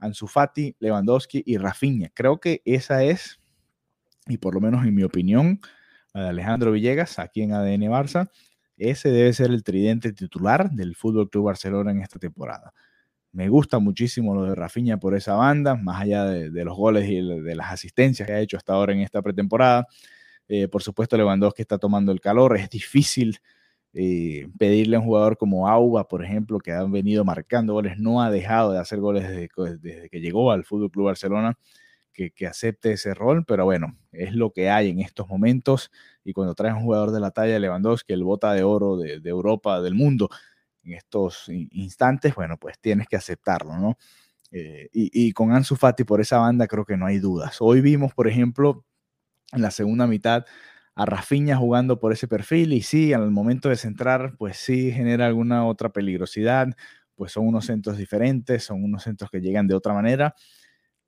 Ansu 0.00 0.26
Fati, 0.26 0.74
Lewandowski 0.80 1.42
y 1.46 1.58
Rafinha. 1.58 2.10
Creo 2.14 2.40
que 2.40 2.62
esa 2.64 3.04
es, 3.04 3.40
y 4.26 4.38
por 4.38 4.54
lo 4.54 4.60
menos 4.60 4.84
en 4.84 4.94
mi 4.94 5.02
opinión, 5.02 5.60
Alejandro 6.12 6.72
Villegas, 6.72 7.18
aquí 7.18 7.42
en 7.42 7.52
ADN 7.52 7.82
Barça, 7.82 8.30
ese 8.76 9.10
debe 9.10 9.32
ser 9.32 9.50
el 9.50 9.62
tridente 9.62 10.12
titular 10.12 10.70
del 10.70 10.96
Fútbol 10.96 11.28
Club 11.28 11.46
Barcelona 11.46 11.90
en 11.90 12.00
esta 12.00 12.18
temporada. 12.18 12.72
Me 13.32 13.48
gusta 13.48 13.78
muchísimo 13.78 14.34
lo 14.34 14.44
de 14.44 14.54
Rafinha 14.54 14.98
por 14.98 15.14
esa 15.14 15.34
banda, 15.34 15.76
más 15.76 16.02
allá 16.02 16.24
de, 16.24 16.64
los 16.64 16.76
goles 16.76 17.08
y 17.08 17.20
de 17.20 17.54
las 17.54 17.72
asistencias 17.72 18.26
que 18.26 18.32
ha 18.32 18.40
hecho 18.40 18.56
hasta 18.56 18.72
ahora 18.72 18.92
en 18.92 19.00
esta 19.00 19.22
pretemporada. 19.22 19.86
Eh, 20.48 20.66
por 20.66 20.82
supuesto, 20.82 21.16
Lewandowski 21.16 21.62
está 21.62 21.78
tomando 21.78 22.10
el 22.10 22.20
calor. 22.20 22.56
Es 22.56 22.68
difícil 22.70 23.38
eh, 23.92 24.48
pedirle 24.58 24.96
a 24.96 25.00
un 25.00 25.06
jugador 25.06 25.36
como 25.36 25.68
Auba, 25.68 26.06
por 26.06 26.24
ejemplo, 26.24 26.60
que 26.60 26.72
ha 26.72 26.84
venido 26.84 27.24
marcando 27.24 27.72
goles, 27.72 27.98
no 27.98 28.22
ha 28.22 28.30
dejado 28.30 28.72
de 28.72 28.78
hacer 28.78 29.00
goles 29.00 29.28
desde, 29.28 30.08
que 30.08 30.20
llegó 30.20 30.52
al 30.52 30.64
Fútbol 30.64 30.90
Club 30.90 31.06
Barcelona, 31.06 31.58
que, 32.12 32.32
acepte 32.46 32.92
ese 32.92 33.14
rol. 33.14 33.44
Pero 33.46 33.64
bueno, 33.64 33.96
es 34.12 34.34
lo 34.34 34.52
que 34.52 34.70
hay 34.70 34.90
en 34.90 35.00
estos 35.00 35.28
momentos. 35.28 35.90
Y 36.24 36.32
cuando 36.32 36.54
traes 36.54 36.74
un 36.74 36.82
jugador 36.82 37.10
de 37.12 37.20
la 37.20 37.30
talla 37.30 37.54
de 37.54 37.60
Lewandowski, 37.60 38.12
el 38.12 38.24
bota 38.24 38.52
de 38.52 38.62
oro 38.62 38.96
de, 38.96 39.20
Europa, 39.24 39.80
del 39.80 39.94
mundo, 39.94 40.28
en 40.84 40.94
estos 40.94 41.48
instantes, 41.48 42.34
bueno, 42.34 42.58
pues 42.58 42.78
tienes 42.78 43.08
que 43.08 43.16
aceptarlo, 43.16 43.76
¿no? 43.76 43.98
Eh, 44.52 44.88
y, 44.92 45.32
con 45.32 45.52
Ansu 45.52 45.76
Fati 45.76 46.02
por 46.04 46.20
esa 46.20 46.38
banda 46.38 46.66
creo 46.66 46.84
que 46.84 46.96
no 46.96 47.06
hay 47.06 47.18
dudas. 47.18 47.58
Hoy 47.60 47.80
vimos, 47.80 48.12
por 48.14 48.28
ejemplo, 48.28 48.84
en 49.52 49.62
la 49.62 49.70
segunda 49.70 50.06
mitad 50.06 50.44
a 51.00 51.06
Rafinha 51.06 51.56
jugando 51.56 51.98
por 51.98 52.12
ese 52.12 52.28
perfil 52.28 52.74
y 52.74 52.82
sí, 52.82 53.14
al 53.14 53.30
momento 53.30 53.70
de 53.70 53.76
centrar, 53.76 54.34
pues 54.36 54.58
sí 54.58 54.92
genera 54.92 55.26
alguna 55.26 55.66
otra 55.66 55.88
peligrosidad, 55.88 56.68
pues 57.14 57.32
son 57.32 57.46
unos 57.46 57.64
centros 57.64 57.96
diferentes, 57.96 58.64
son 58.64 58.84
unos 58.84 59.04
centros 59.04 59.30
que 59.30 59.40
llegan 59.40 59.66
de 59.66 59.74
otra 59.74 59.94
manera, 59.94 60.34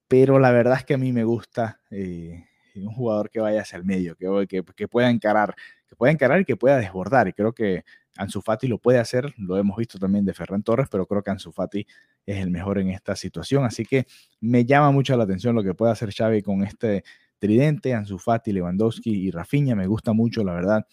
pero 0.09 0.39
la 0.39 0.51
verdad 0.51 0.79
es 0.79 0.85
que 0.87 0.95
a 0.95 0.99
mí 0.99 1.13
me 1.13 1.25
gusta 1.25 1.83
eh, 1.91 2.47
un 2.77 2.95
jugador 2.95 3.29
que 3.29 3.41
vaya 3.41 3.61
hacia 3.61 3.77
el 3.77 3.85
medio, 3.85 4.17
que, 4.17 4.47
que, 4.49 4.65
que 4.65 4.89
pueda 4.89 5.11
encarar, 5.11 5.55
que 5.87 5.95
pueda 5.95 6.11
encarar 6.11 6.41
y 6.41 6.47
que 6.47 6.57
pueda 6.57 6.79
desbordar, 6.79 7.29
y 7.29 7.35
creo 7.35 7.53
que 7.53 7.85
Ansu 8.17 8.41
Fati 8.41 8.69
lo 8.69 8.79
puede 8.79 8.99
hacer, 8.99 9.35
lo 9.37 9.59
hemos 9.59 9.77
visto 9.77 9.99
también 9.99 10.25
de 10.25 10.33
Ferran 10.33 10.63
Torres, 10.63 10.89
pero 10.91 11.05
creo 11.05 11.23
que 11.23 11.31
Ansu 11.33 11.53
Fati 11.53 11.87
es 12.25 12.39
el 12.39 12.51
mejor 12.51 12.79
en 12.79 12.89
esta 12.89 13.15
situación. 13.15 13.65
Así 13.65 13.85
que 13.85 14.07
me 14.41 14.65
llama 14.65 14.91
mucho 14.91 15.15
la 15.19 15.25
atención 15.25 15.55
lo 15.55 15.63
que 15.63 15.75
puede 15.75 15.93
hacer 15.93 16.13
Xavi 16.15 16.41
con 16.43 16.63
este 16.63 17.05
tridente, 17.43 17.93
Ansu 17.93 18.19
Fati, 18.19 18.53
Lewandowski 18.53 19.11
y 19.11 19.33
Rafinha. 19.33 19.75
Me 19.75 19.89
gusta 19.89 20.13
mucho, 20.13 20.45
la 20.45 20.55
verdad, 20.55 20.87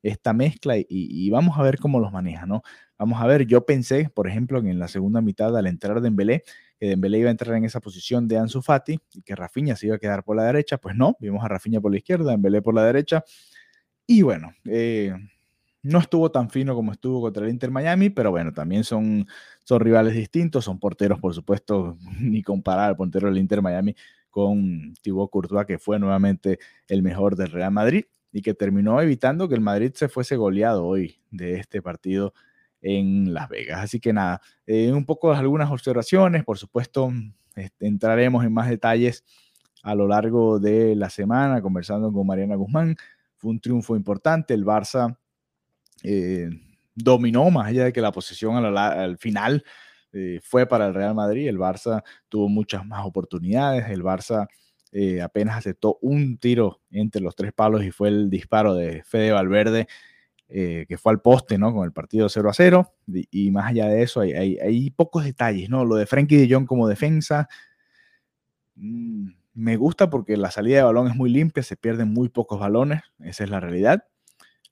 esta 0.00 0.32
mezcla 0.32 0.76
y, 0.78 1.28
vamos 1.30 1.58
a 1.58 1.62
ver 1.62 1.78
cómo 1.78 1.98
los 1.98 2.12
maneja, 2.12 2.46
¿no? 2.46 2.62
Vamos 2.96 3.20
a 3.20 3.26
ver, 3.26 3.46
yo 3.46 3.66
pensé, 3.66 4.08
por 4.14 4.28
ejemplo, 4.28 4.60
en 4.60 4.78
la 4.78 4.86
segunda 4.86 5.20
mitad 5.20 5.56
al 5.58 5.66
entrar 5.66 6.00
Dembélé, 6.00 6.44
que 6.78 6.86
Dembélé 6.86 7.18
iba 7.18 7.28
a 7.28 7.32
entrar 7.32 7.56
en 7.56 7.64
esa 7.64 7.80
posición 7.80 8.28
de 8.28 8.38
Ansu 8.38 8.62
Fati 8.62 9.00
y 9.12 9.22
que 9.22 9.34
Rafinha 9.34 9.74
se 9.74 9.86
iba 9.86 9.96
a 9.96 9.98
quedar 9.98 10.22
por 10.22 10.36
la 10.36 10.44
derecha. 10.44 10.78
Pues 10.78 10.94
no, 10.94 11.16
vimos 11.18 11.44
a 11.44 11.48
Rafinha 11.48 11.80
por 11.80 11.90
la 11.90 11.98
izquierda, 11.98 12.30
Dembélé 12.30 12.62
por 12.62 12.74
la 12.74 12.84
derecha. 12.84 13.24
Y 14.06 14.22
bueno, 14.22 14.52
eh, 14.66 15.12
No 15.82 15.98
estuvo 16.00 16.30
tan 16.30 16.50
fino 16.50 16.74
como 16.76 16.92
estuvo 16.92 17.20
contra 17.22 17.44
el 17.44 17.50
Inter 17.50 17.72
Miami, 17.72 18.10
pero 18.10 18.30
bueno, 18.30 18.52
también 18.52 18.84
son, 18.84 19.26
son 19.64 19.80
rivales 19.80 20.14
distintos, 20.14 20.64
son 20.64 20.78
porteros, 20.78 21.20
por 21.20 21.34
supuesto, 21.34 21.98
ni 22.20 22.42
comparar 22.42 22.90
al 22.90 22.96
portero 22.96 23.28
del 23.28 23.38
Inter 23.38 23.62
Miami 23.62 23.96
con 24.30 24.94
Thibaut 25.02 25.30
Courtois, 25.30 25.66
que 25.66 25.78
fue 25.78 25.98
nuevamente 25.98 26.58
el 26.86 27.02
mejor 27.02 27.36
del 27.36 27.50
Real 27.50 27.72
Madrid 27.72 28.04
y 28.32 28.42
que 28.42 28.54
terminó 28.54 29.00
evitando 29.00 29.48
que 29.48 29.54
el 29.54 29.60
Madrid 29.60 29.92
se 29.94 30.08
fuese 30.08 30.36
goleado 30.36 30.84
hoy 30.84 31.20
de 31.30 31.54
este 31.54 31.82
partido 31.82 32.34
en 32.80 33.34
Las 33.34 33.48
Vegas. 33.48 33.80
Así 33.82 34.00
que 34.00 34.12
nada, 34.12 34.40
eh, 34.66 34.92
un 34.92 35.04
poco 35.04 35.32
algunas 35.32 35.70
observaciones, 35.70 36.44
por 36.44 36.58
supuesto, 36.58 37.12
este, 37.56 37.86
entraremos 37.86 38.44
en 38.44 38.52
más 38.52 38.68
detalles 38.68 39.24
a 39.82 39.94
lo 39.94 40.06
largo 40.06 40.58
de 40.58 40.94
la 40.94 41.10
semana 41.10 41.62
conversando 41.62 42.12
con 42.12 42.26
Mariana 42.26 42.56
Guzmán. 42.56 42.96
Fue 43.36 43.50
un 43.50 43.60
triunfo 43.60 43.96
importante, 43.96 44.54
el 44.54 44.64
Barça 44.64 45.16
eh, 46.02 46.50
dominó 46.94 47.50
más 47.50 47.68
allá 47.68 47.84
de 47.84 47.92
que 47.92 48.00
la 48.00 48.12
posición 48.12 48.56
al, 48.56 49.18
final 49.18 49.64
eh, 50.12 50.40
fue 50.42 50.66
para 50.66 50.86
el 50.86 50.94
Real 50.94 51.14
Madrid, 51.14 51.48
el 51.48 51.58
Barça 51.58 52.02
tuvo 52.28 52.48
muchas 52.48 52.86
más 52.86 53.04
oportunidades, 53.04 53.88
el 53.90 54.02
Barça 54.02 54.48
apenas 55.22 55.58
aceptó 55.58 55.98
un 56.00 56.38
tiro 56.38 56.80
entre 56.90 57.20
los 57.20 57.36
tres 57.36 57.52
palos 57.52 57.84
y 57.84 57.90
fue 57.90 58.08
el 58.08 58.30
disparo 58.30 58.74
de 58.74 59.02
Fede 59.04 59.32
Valverde 59.32 59.86
eh, 60.50 60.86
que 60.88 60.96
fue 60.96 61.12
al 61.12 61.20
poste, 61.20 61.58
¿no? 61.58 61.74
Con 61.74 61.84
el 61.84 61.92
partido 61.92 62.28
0 62.28 62.48
a 62.48 62.54
0. 62.54 62.94
Y, 63.30 63.50
más 63.50 63.66
allá 63.66 63.86
de 63.88 64.02
eso, 64.02 64.20
hay, 64.20 64.32
hay, 64.32 64.90
pocos 64.90 65.24
detalles, 65.24 65.68
¿no? 65.68 65.84
Lo 65.84 65.96
de 65.96 66.06
Frankie 66.06 66.36
de 66.36 66.52
Jong 66.52 66.66
como 66.66 66.88
defensa. 66.88 67.48
Mm, 68.76 69.28
me 69.52 69.76
gusta 69.76 70.08
porque 70.08 70.36
la 70.38 70.50
salida 70.50 70.78
de 70.78 70.82
balón 70.84 71.08
es 71.08 71.16
muy 71.16 71.30
limpia, 71.30 71.62
se 71.62 71.76
pierden 71.76 72.08
muy 72.08 72.30
pocos 72.30 72.58
balones, 72.60 73.02
esa 73.20 73.44
es 73.44 73.50
la 73.50 73.60
realidad. 73.60 74.04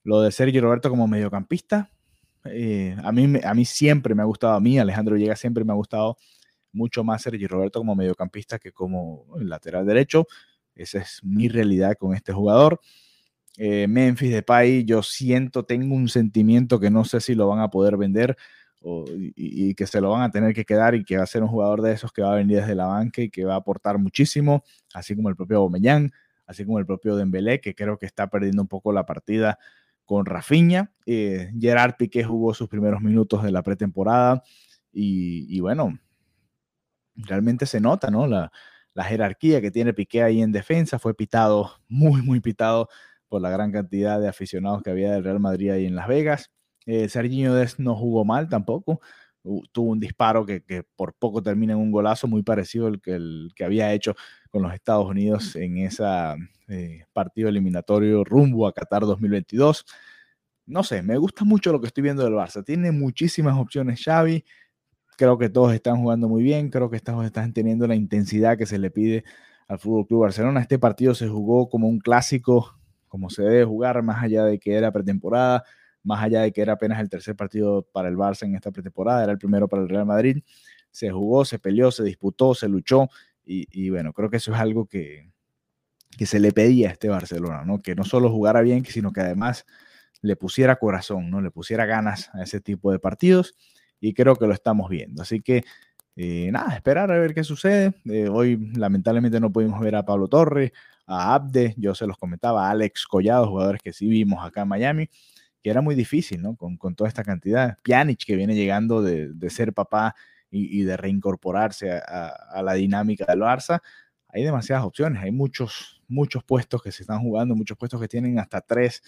Lo 0.03 0.23
de 0.23 0.33
Sergio 0.33 0.63
Roberto 0.63 0.89
como 0.89 1.09
mediocampista, 1.09 1.91
eh, 2.51 2.97
a, 3.03 3.13
mí, 3.13 3.39
a 3.43 3.55
mí 3.55 3.65
siempre 3.65 4.15
me 4.15 4.23
ha 4.23 4.25
gustado, 4.25 4.55
a 4.55 4.61
mí 4.61 4.79
Alejandro 4.79 5.17
Llega 5.17 5.37
siempre 5.37 5.65
me 5.65 5.73
ha 5.73 5.77
gustado 5.77 6.17
mucho 6.73 7.05
más 7.05 7.23
Sergio 7.23 7.49
Roberto 7.49 7.81
como 7.81 7.95
mediocampista 7.95 8.59
que 8.59 8.73
como 8.73 9.27
lateral 9.39 9.87
derecho. 9.87 10.27
Esa 10.75 10.99
es 10.99 11.21
mi 11.23 11.49
realidad 11.49 11.95
con 11.99 12.15
este 12.15 12.33
jugador. 12.33 12.81
Eh, 13.57 13.87
Memphis 13.89 14.33
Depay, 14.33 14.85
yo 14.85 15.03
siento, 15.03 15.65
tengo 15.65 15.95
un 15.95 16.09
sentimiento 16.09 16.79
que 16.79 16.91
no 16.91 17.05
sé 17.05 17.21
si 17.21 17.35
lo 17.35 17.49
van 17.49 17.61
a 17.61 17.71
poder 17.71 17.97
vender 17.97 18.37
y, 19.35 19.75
que 19.75 19.87
se 19.87 20.01
lo 20.01 20.11
van 20.11 20.23
a 20.23 20.31
tener 20.31 20.55
que 20.55 20.65
quedar 20.65 20.95
y 20.95 21.05
que 21.05 21.17
va 21.17 21.25
a 21.25 21.27
ser 21.27 21.43
un 21.43 21.49
jugador 21.49 21.83
de 21.83 21.93
esos 21.93 22.13
que 22.13 22.23
va 22.23 22.33
a 22.33 22.37
venir 22.37 22.61
desde 22.61 22.75
la 22.75 22.87
banca 22.87 23.23
y 23.23 23.31
que 23.31 23.45
va 23.45 23.55
a 23.55 23.59
aportar 23.59 23.99
muchísimo, 23.99 24.63
así 24.95 25.17
como 25.17 25.29
el 25.29 25.37
propio 25.37 25.59
Aubameyang, 25.59 26.13
así 26.47 26.65
como 26.65 26.79
el 26.79 26.87
propio 26.87 27.17
Dembélé, 27.17 27.61
que 27.61 27.75
creo 27.75 27.99
que 27.99 28.07
está 28.07 28.29
perdiendo 28.29 28.63
un 28.63 28.69
poco 28.69 28.93
la 28.93 29.05
partida 29.05 29.59
con 30.07 30.25
Rafinha. 30.25 30.93
Eh, 31.05 31.53
Gerard 31.61 31.97
Piqué 31.99 32.25
jugó 32.25 32.55
sus 32.55 32.69
primeros 32.69 33.03
minutos 33.03 33.43
de 33.43 33.53
la 33.53 33.63
pretemporada 33.63 34.43
y, 34.93 35.61
bueno, 35.61 35.99
realmente 37.17 37.67
se 37.67 37.81
nota, 37.81 38.11
¿no? 38.11 38.27
La, 38.27 38.51
jerarquía 38.99 39.61
que 39.61 39.71
tiene 39.71 39.93
Piqué 39.93 40.23
ahí 40.23 40.41
en 40.41 40.53
defensa 40.53 40.99
fue 40.99 41.15
pitado, 41.15 41.71
muy, 41.87 42.23
muy 42.23 42.41
pitado 42.41 42.89
por 43.29 43.43
la 43.43 43.51
gran 43.51 43.71
cantidad 43.71 44.19
de 44.19 44.29
aficionados 44.29 44.83
que 44.83 44.91
había 44.91 45.13
del 45.13 45.25
Real 45.25 45.41
Madrid 45.41 45.71
ahí 45.71 45.85
en 45.85 45.97
Las 45.97 46.09
Vegas. 46.09 46.51
Eh, 46.87 47.09
Serginho 47.11 47.55
Des 47.55 47.79
no 47.79 47.95
jugó 47.95 48.25
mal 48.25 48.49
tampoco. 48.49 49.01
tuvo 49.73 49.91
un 49.91 50.01
disparo 50.01 50.47
que, 50.47 50.63
por 50.97 51.15
poco 51.15 51.43
termina 51.43 51.75
en 51.75 51.79
un 51.81 51.93
golazo 51.93 52.27
muy 52.27 52.43
parecido 52.43 52.87
al 52.87 53.01
que, 53.03 53.13
el, 53.17 53.51
que 53.55 53.65
había 53.65 53.93
hecho 53.93 54.17
con 54.57 54.63
los 54.63 54.73
Estados 54.73 55.07
Unidos 55.07 55.55
en 55.57 55.77
ese 55.77 56.03
eh, 56.69 57.05
partido 57.13 57.51
eliminatorio 57.51 58.25
rumbo 58.25 58.67
a 58.67 58.73
Qatar 58.73 59.03
2022. 59.03 59.85
No 60.65 60.83
sé, 60.83 61.03
me 61.03 61.19
gusta 61.19 61.45
mucho 61.45 61.73
lo 61.73 61.81
que 61.81 61.89
estoy 61.89 62.03
viendo 62.03 62.25
del 62.25 62.33
Barça. 62.33 62.65
Tiene 62.65 62.91
muchísimas 62.91 63.59
opciones 63.59 64.03
Xavi. 64.03 64.47
Creo 65.19 65.37
que 65.37 65.51
todos 65.51 65.75
están 65.75 65.99
jugando 65.99 66.27
muy 66.27 66.43
bien. 66.43 66.71
Creo 66.71 66.89
que 66.89 67.01
todos 67.01 67.27
están 67.27 67.53
teniendo 67.53 67.87
la 67.87 67.97
intensidad 67.97 68.57
que 68.57 68.65
se 68.65 68.79
le 68.79 68.91
pide 68.91 69.25
al 69.69 69.79
Fútbol 69.79 70.07
Club 70.07 70.23
Barcelona. 70.23 70.61
Este 70.61 70.79
partido 70.79 71.15
se 71.15 71.29
jugó 71.29 71.69
como 71.69 71.87
un 71.87 71.99
clásico 71.99 72.79
como 73.09 73.29
se 73.29 73.43
debe 73.43 73.65
jugar, 73.67 74.03
más 74.03 74.23
allá 74.23 74.45
de 74.45 74.59
que 74.59 74.73
era 74.73 74.91
pretemporada, 74.91 75.65
más 76.03 76.23
allá 76.23 76.41
de 76.41 76.53
que 76.53 76.63
era 76.63 76.73
apenas 76.73 76.99
el 76.99 77.11
tercer 77.11 77.37
partido 77.37 77.87
para 77.93 78.09
el 78.09 78.17
Barça 78.17 78.45
en 78.47 78.55
esta 78.55 78.71
pretemporada, 78.71 79.23
era 79.23 79.33
el 79.33 79.39
primero 79.39 79.69
para 79.69 79.83
el 79.83 79.89
Real 79.91 80.07
Madrid. 80.07 80.43
Se 80.91 81.11
jugó, 81.11 81.45
se 81.45 81.59
peleó, 81.59 81.91
se 81.91 82.05
disputó, 82.05 82.55
se 82.55 82.69
luchó 82.69 83.11
y, 83.47 83.91
bueno, 83.91 84.13
creo 84.13 84.29
que 84.29 84.39
eso 84.39 84.53
es 84.53 84.59
algo 84.59 84.87
que, 84.87 85.31
que 86.19 86.27
se 86.27 86.41
le 86.41 86.53
pedía 86.53 86.89
a 86.89 86.93
este 86.93 87.09
Barcelona, 87.09 87.65
¿no? 87.65 87.81
Que 87.81 87.95
no 87.95 88.05
solo 88.05 88.31
jugara 88.31 88.61
bien, 88.61 88.85
sino 88.85 89.13
que 89.13 89.21
además 89.21 89.65
le 90.23 90.37
pusiera 90.37 90.77
corazón, 90.77 91.31
¿no? 91.31 91.41
Le 91.41 91.51
pusiera 91.51 91.87
ganas 91.87 92.31
a 92.35 92.43
ese 92.43 92.61
tipo 92.61 92.91
de 92.91 92.99
partidos 92.99 93.55
y 94.01 94.15
creo 94.15 94.37
que 94.37 94.47
lo 94.47 94.53
estamos 94.53 94.91
viendo. 94.91 95.23
Así 95.23 95.41
que 95.41 95.65
eh, 96.17 96.49
nada, 96.51 96.75
esperar 96.75 97.13
a 97.13 97.19
ver 97.19 97.35
qué 97.35 97.45
sucede. 97.45 97.93
Eh, 98.07 98.29
hoy 98.29 98.73
lamentablemente 98.75 99.39
no 99.39 99.53
pudimos 99.53 99.81
ver 99.81 99.97
a 99.97 100.05
Pablo 100.05 100.29
Torres, 100.29 100.73
a 101.07 101.35
Abde, 101.35 101.75
yo 101.77 101.95
se 101.95 102.07
los 102.07 102.17
comentaba, 102.17 102.67
a 102.67 102.71
Alex 102.71 103.07
Collado, 103.07 103.49
jugadores 103.49 103.83
que 103.83 103.93
sí 103.93 104.09
vimos 104.09 104.45
acá 104.45 104.63
en 104.63 104.69
Miami, 104.69 105.11
que 105.63 105.71
era 105.71 105.83
muy 105.83 105.95
difícil, 105.95 106.43
¿no? 106.43 106.57
Con, 106.57 106.79
toda 106.95 107.09
esta 107.09 107.23
cantidad. 107.23 107.79
Pjanic, 107.83 108.25
que 108.25 108.37
viene 108.37 108.55
llegando 108.55 109.03
de, 109.03 109.51
ser 109.51 109.73
papá 109.75 110.15
y, 110.51 110.85
de 110.85 110.97
reincorporarse 110.97 111.93
a, 111.93 112.63
la 112.63 112.75
dinámica 112.75 113.27
del 113.27 113.41
Barça. 113.41 113.81
Hay 114.29 114.43
demasiadas 114.45 114.85
opciones, 114.85 115.23
hay 115.23 115.33
muchos, 115.33 116.03
muchos 116.09 116.45
puestos 116.45 116.83
que 116.83 116.93
se 116.93 117.03
están 117.03 117.21
jugando, 117.21 117.55
muchos 117.55 117.77
puestos 117.77 118.01
que 118.01 118.09
tienen 118.09 118.39
hasta 118.39 118.61
tres 118.61 119.03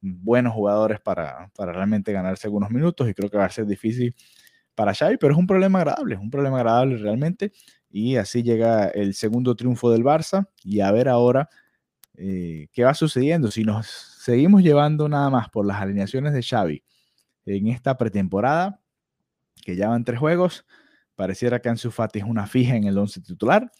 buenos 0.00 0.54
jugadores 0.54 1.00
para, 1.00 1.50
para 1.54 1.72
realmente 1.72 2.12
ganarse 2.12 2.46
algunos 2.46 2.70
minutos 2.70 3.08
y 3.08 3.14
creo 3.14 3.30
que 3.30 3.36
va 3.36 3.44
a 3.44 3.50
ser 3.50 3.66
difícil 3.66 4.14
para 4.74 4.94
Xavi, 4.94 5.18
pero 5.18 5.34
es 5.34 5.38
un 5.38 5.46
problema 5.46 5.80
agradable, 5.80 6.14
es 6.14 6.20
un 6.20 6.30
problema 6.30 6.56
agradable 6.56 6.96
realmente 6.96 7.52
y 7.90 8.16
así 8.16 8.42
llega 8.42 8.88
el 8.88 9.14
segundo 9.14 9.54
triunfo 9.56 9.90
del 9.90 10.04
Barça. 10.04 10.48
Y 10.62 10.80
a 10.80 10.92
ver 10.92 11.08
ahora 11.08 11.48
eh, 12.16 12.68
qué 12.72 12.84
va 12.84 12.94
sucediendo. 12.94 13.50
Si 13.50 13.64
nos 13.64 13.86
seguimos 13.86 14.62
llevando 14.62 15.08
nada 15.08 15.28
más 15.30 15.48
por 15.50 15.66
las 15.66 15.80
alineaciones 15.80 16.32
de 16.32 16.42
Xavi 16.42 16.84
en 17.46 17.66
esta 17.68 17.96
pretemporada, 17.96 18.80
que 19.62 19.76
ya 19.76 19.88
van 19.88 20.04
tres 20.04 20.18
juegos, 20.18 20.66
pareciera 21.14 21.60
que 21.60 21.68
Ansu 21.68 21.90
Fati 21.90 22.20
es 22.20 22.24
una 22.24 22.46
fija 22.46 22.76
en 22.76 22.84
el 22.84 22.96
once 22.98 23.20
titular. 23.20 23.70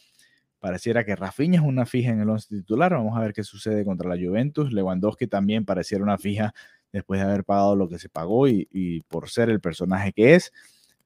Pareciera 0.58 1.04
que 1.04 1.16
Rafinha 1.16 1.58
es 1.60 1.66
una 1.66 1.86
fija 1.86 2.10
en 2.10 2.20
el 2.20 2.28
once 2.28 2.48
titular. 2.48 2.92
Vamos 2.92 3.16
a 3.16 3.20
ver 3.20 3.32
qué 3.32 3.42
sucede 3.42 3.84
contra 3.84 4.14
la 4.14 4.22
Juventus. 4.22 4.72
Lewandowski 4.72 5.26
también 5.26 5.64
pareciera 5.64 6.04
una 6.04 6.18
fija 6.18 6.52
después 6.92 7.20
de 7.20 7.26
haber 7.26 7.44
pagado 7.44 7.76
lo 7.76 7.88
que 7.88 7.98
se 7.98 8.08
pagó 8.08 8.46
y 8.46 9.04
por 9.08 9.30
ser 9.30 9.48
el 9.48 9.60
personaje 9.60 10.12
que 10.12 10.34
es. 10.34 10.52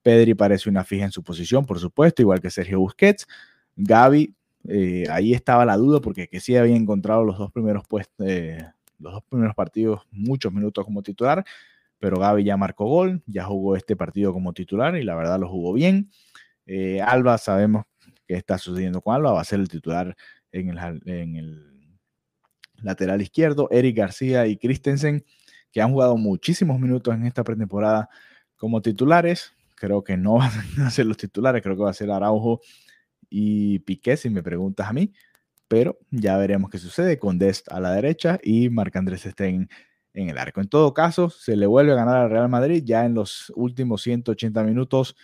Pedri 0.05 0.35
parece 0.35 0.69
una 0.69 0.85
fija 0.85 1.07
en 1.07 1.11
su 1.11 1.25
posición, 1.25 1.65
por 1.65 1.81
supuesto, 1.81 2.21
igual 2.21 2.39
que 2.41 2.51
Sergio 2.51 2.79
Busquets. 2.79 3.27
Gaby, 3.75 4.35
eh, 4.69 5.05
ahí 5.11 5.33
estaba 5.33 5.65
la 5.65 5.79
duda 5.79 6.01
porque 6.01 6.29
que 6.29 6.41
sí 6.41 6.55
había 6.57 6.77
encontrado 6.77 7.25
los 7.25 7.39
dos 7.39 7.51
primeros 7.51 7.85
eh, 8.19 8.63
los 8.99 9.15
dos 9.15 9.23
primeros 9.31 9.55
partidos 9.55 10.03
muchos 10.11 10.53
minutos 10.53 10.85
como 10.85 11.03
titular, 11.03 11.43
pero 12.05 12.19
Gaby 12.19 12.45
ya 12.45 12.59
marcó 12.59 12.85
gol, 12.85 13.23
ya 13.25 13.45
jugó 13.45 13.77
este 13.77 13.97
partido 13.97 14.35
como 14.35 14.53
titular 14.53 14.95
y 14.95 15.05
la 15.05 15.15
verdad 15.15 15.41
lo 15.41 15.49
jugó 15.49 15.73
bien. 15.73 16.11
Eh, 16.67 17.01
Alba, 17.01 17.39
sabemos 17.39 17.87
qué 18.27 18.35
está 18.35 18.59
sucediendo 18.59 19.01
con 19.01 19.15
Alba, 19.15 19.33
va 19.33 19.41
a 19.41 19.45
ser 19.45 19.59
el 19.61 19.71
titular 19.71 20.15
en 20.53 20.69
el, 20.69 21.99
lateral 22.83 23.23
izquierdo. 23.23 23.69
Eric 23.71 23.97
García 23.97 24.47
y 24.47 24.59
Christensen, 24.59 25.25
que 25.73 25.81
han 25.81 25.93
jugado 25.93 26.19
muchísimos 26.19 26.79
minutos 26.79 27.15
en 27.15 27.25
esta 27.25 27.43
pretemporada 27.43 28.11
como 28.55 28.83
titulares, 28.83 29.55
creo 29.75 30.05
que 30.05 30.19
no 30.19 30.35
van 30.41 30.53
a 30.83 30.91
ser 30.91 31.07
los 31.07 31.17
titulares, 31.17 31.63
creo 31.63 31.75
que 31.75 31.85
va 31.85 31.91
a 31.91 31.95
ser 31.95 32.11
Araujo 32.11 32.61
y 33.31 33.79
Piqué, 33.79 34.19
si 34.19 34.29
me 34.29 34.43
preguntas 34.43 34.89
a 34.89 34.93
mí, 34.93 35.15
pero 35.69 35.99
ya 36.11 36.37
veremos 36.37 36.69
qué 36.69 36.77
sucede 36.77 37.19
con 37.19 37.39
Dest 37.39 37.73
a 37.73 37.81
la 37.81 37.93
derecha 37.93 38.39
y 38.43 38.69
Marc 38.69 38.95
Andrés 38.95 39.25
Estén 39.25 39.71
en 40.15 40.31
el 40.31 40.39
arco. 40.39 40.61
En 40.61 40.69
todo 40.69 40.95
caso, 40.95 41.29
se 41.31 41.57
le 41.57 41.67
vuelve 41.67 41.93
a 41.93 41.97
ganar 41.97 42.17
al 42.17 42.31
Real 42.31 42.49
Madrid 42.49 42.83
ya 42.85 43.05
en 43.05 43.15
los 43.15 43.53
últimos 43.57 44.03
180 44.03 44.63
minutos. 44.65 45.17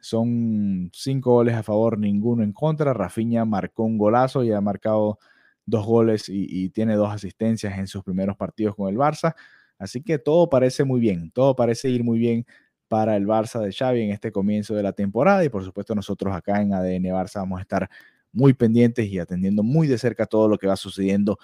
Son 0.00 0.90
cinco 0.94 1.34
goles 1.34 1.54
a 1.54 1.62
favor, 1.62 1.98
ninguno 1.98 2.42
en 2.42 2.52
contra. 2.52 2.94
Rafinha 2.94 3.44
marcó 3.44 3.84
un 3.84 3.98
golazo 3.98 4.42
y 4.44 4.52
ha 4.52 4.60
marcado 4.60 5.18
dos 5.66 5.86
goles 5.86 6.28
y, 6.28 6.46
y, 6.48 6.70
tiene 6.70 6.96
dos 6.96 7.12
asistencias 7.12 7.78
en 7.78 7.86
sus 7.86 8.02
primeros 8.02 8.36
partidos 8.36 8.74
con 8.74 8.88
el 8.88 8.96
Barça. 8.96 9.34
Así 9.78 10.02
que 10.02 10.18
todo 10.18 10.48
parece 10.48 10.84
muy 10.84 11.00
bien, 11.00 11.30
todo 11.30 11.54
parece 11.54 11.90
ir 11.90 12.02
muy 12.02 12.18
bien 12.18 12.46
para 12.88 13.16
el 13.16 13.26
Barça 13.26 13.60
de 13.60 13.72
Xavi 13.72 14.02
en 14.02 14.10
este 14.10 14.32
comienzo 14.32 14.74
de 14.74 14.82
la 14.82 14.92
temporada 14.92 15.44
y 15.44 15.48
por 15.48 15.62
supuesto 15.64 15.94
nosotros 15.94 16.34
acá 16.34 16.60
en 16.60 16.74
ADN 16.74 17.04
Barça 17.04 17.36
vamos 17.36 17.58
a 17.58 17.62
estar 17.62 17.88
muy 18.32 18.52
pendientes 18.52 19.06
y 19.06 19.18
atendiendo 19.18 19.62
muy 19.62 19.86
de 19.86 19.96
cerca 19.96 20.26
todo 20.26 20.48
lo 20.48 20.58
que 20.58 20.66
va 20.66 20.76
sucediendo 20.76 21.38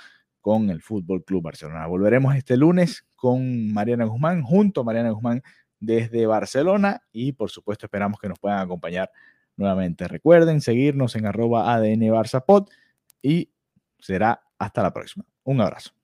con 0.46 0.70
el 0.70 0.80
Fútbol 0.80 1.24
Club 1.24 1.42
Barcelona. 1.42 1.88
Volveremos 1.88 2.36
este 2.36 2.56
lunes 2.56 3.04
con 3.16 3.72
Mariana 3.72 4.04
Guzmán, 4.04 4.42
junto 4.42 4.82
a 4.82 4.84
Mariana 4.84 5.10
Guzmán 5.10 5.42
desde 5.80 6.24
Barcelona 6.26 7.02
y 7.10 7.32
por 7.32 7.50
supuesto 7.50 7.86
esperamos 7.86 8.20
que 8.20 8.28
nos 8.28 8.38
puedan 8.38 8.60
acompañar 8.60 9.10
nuevamente. 9.56 10.06
Recuerden 10.06 10.60
seguirnos 10.60 11.16
en 11.16 11.26
arroba 11.26 11.74
ADN 11.74 12.02
Barça 12.12 12.44
Pod 12.44 12.68
y 13.20 13.50
será 13.98 14.40
hasta 14.56 14.84
la 14.84 14.92
próxima. 14.92 15.24
Un 15.42 15.60
abrazo. 15.60 15.95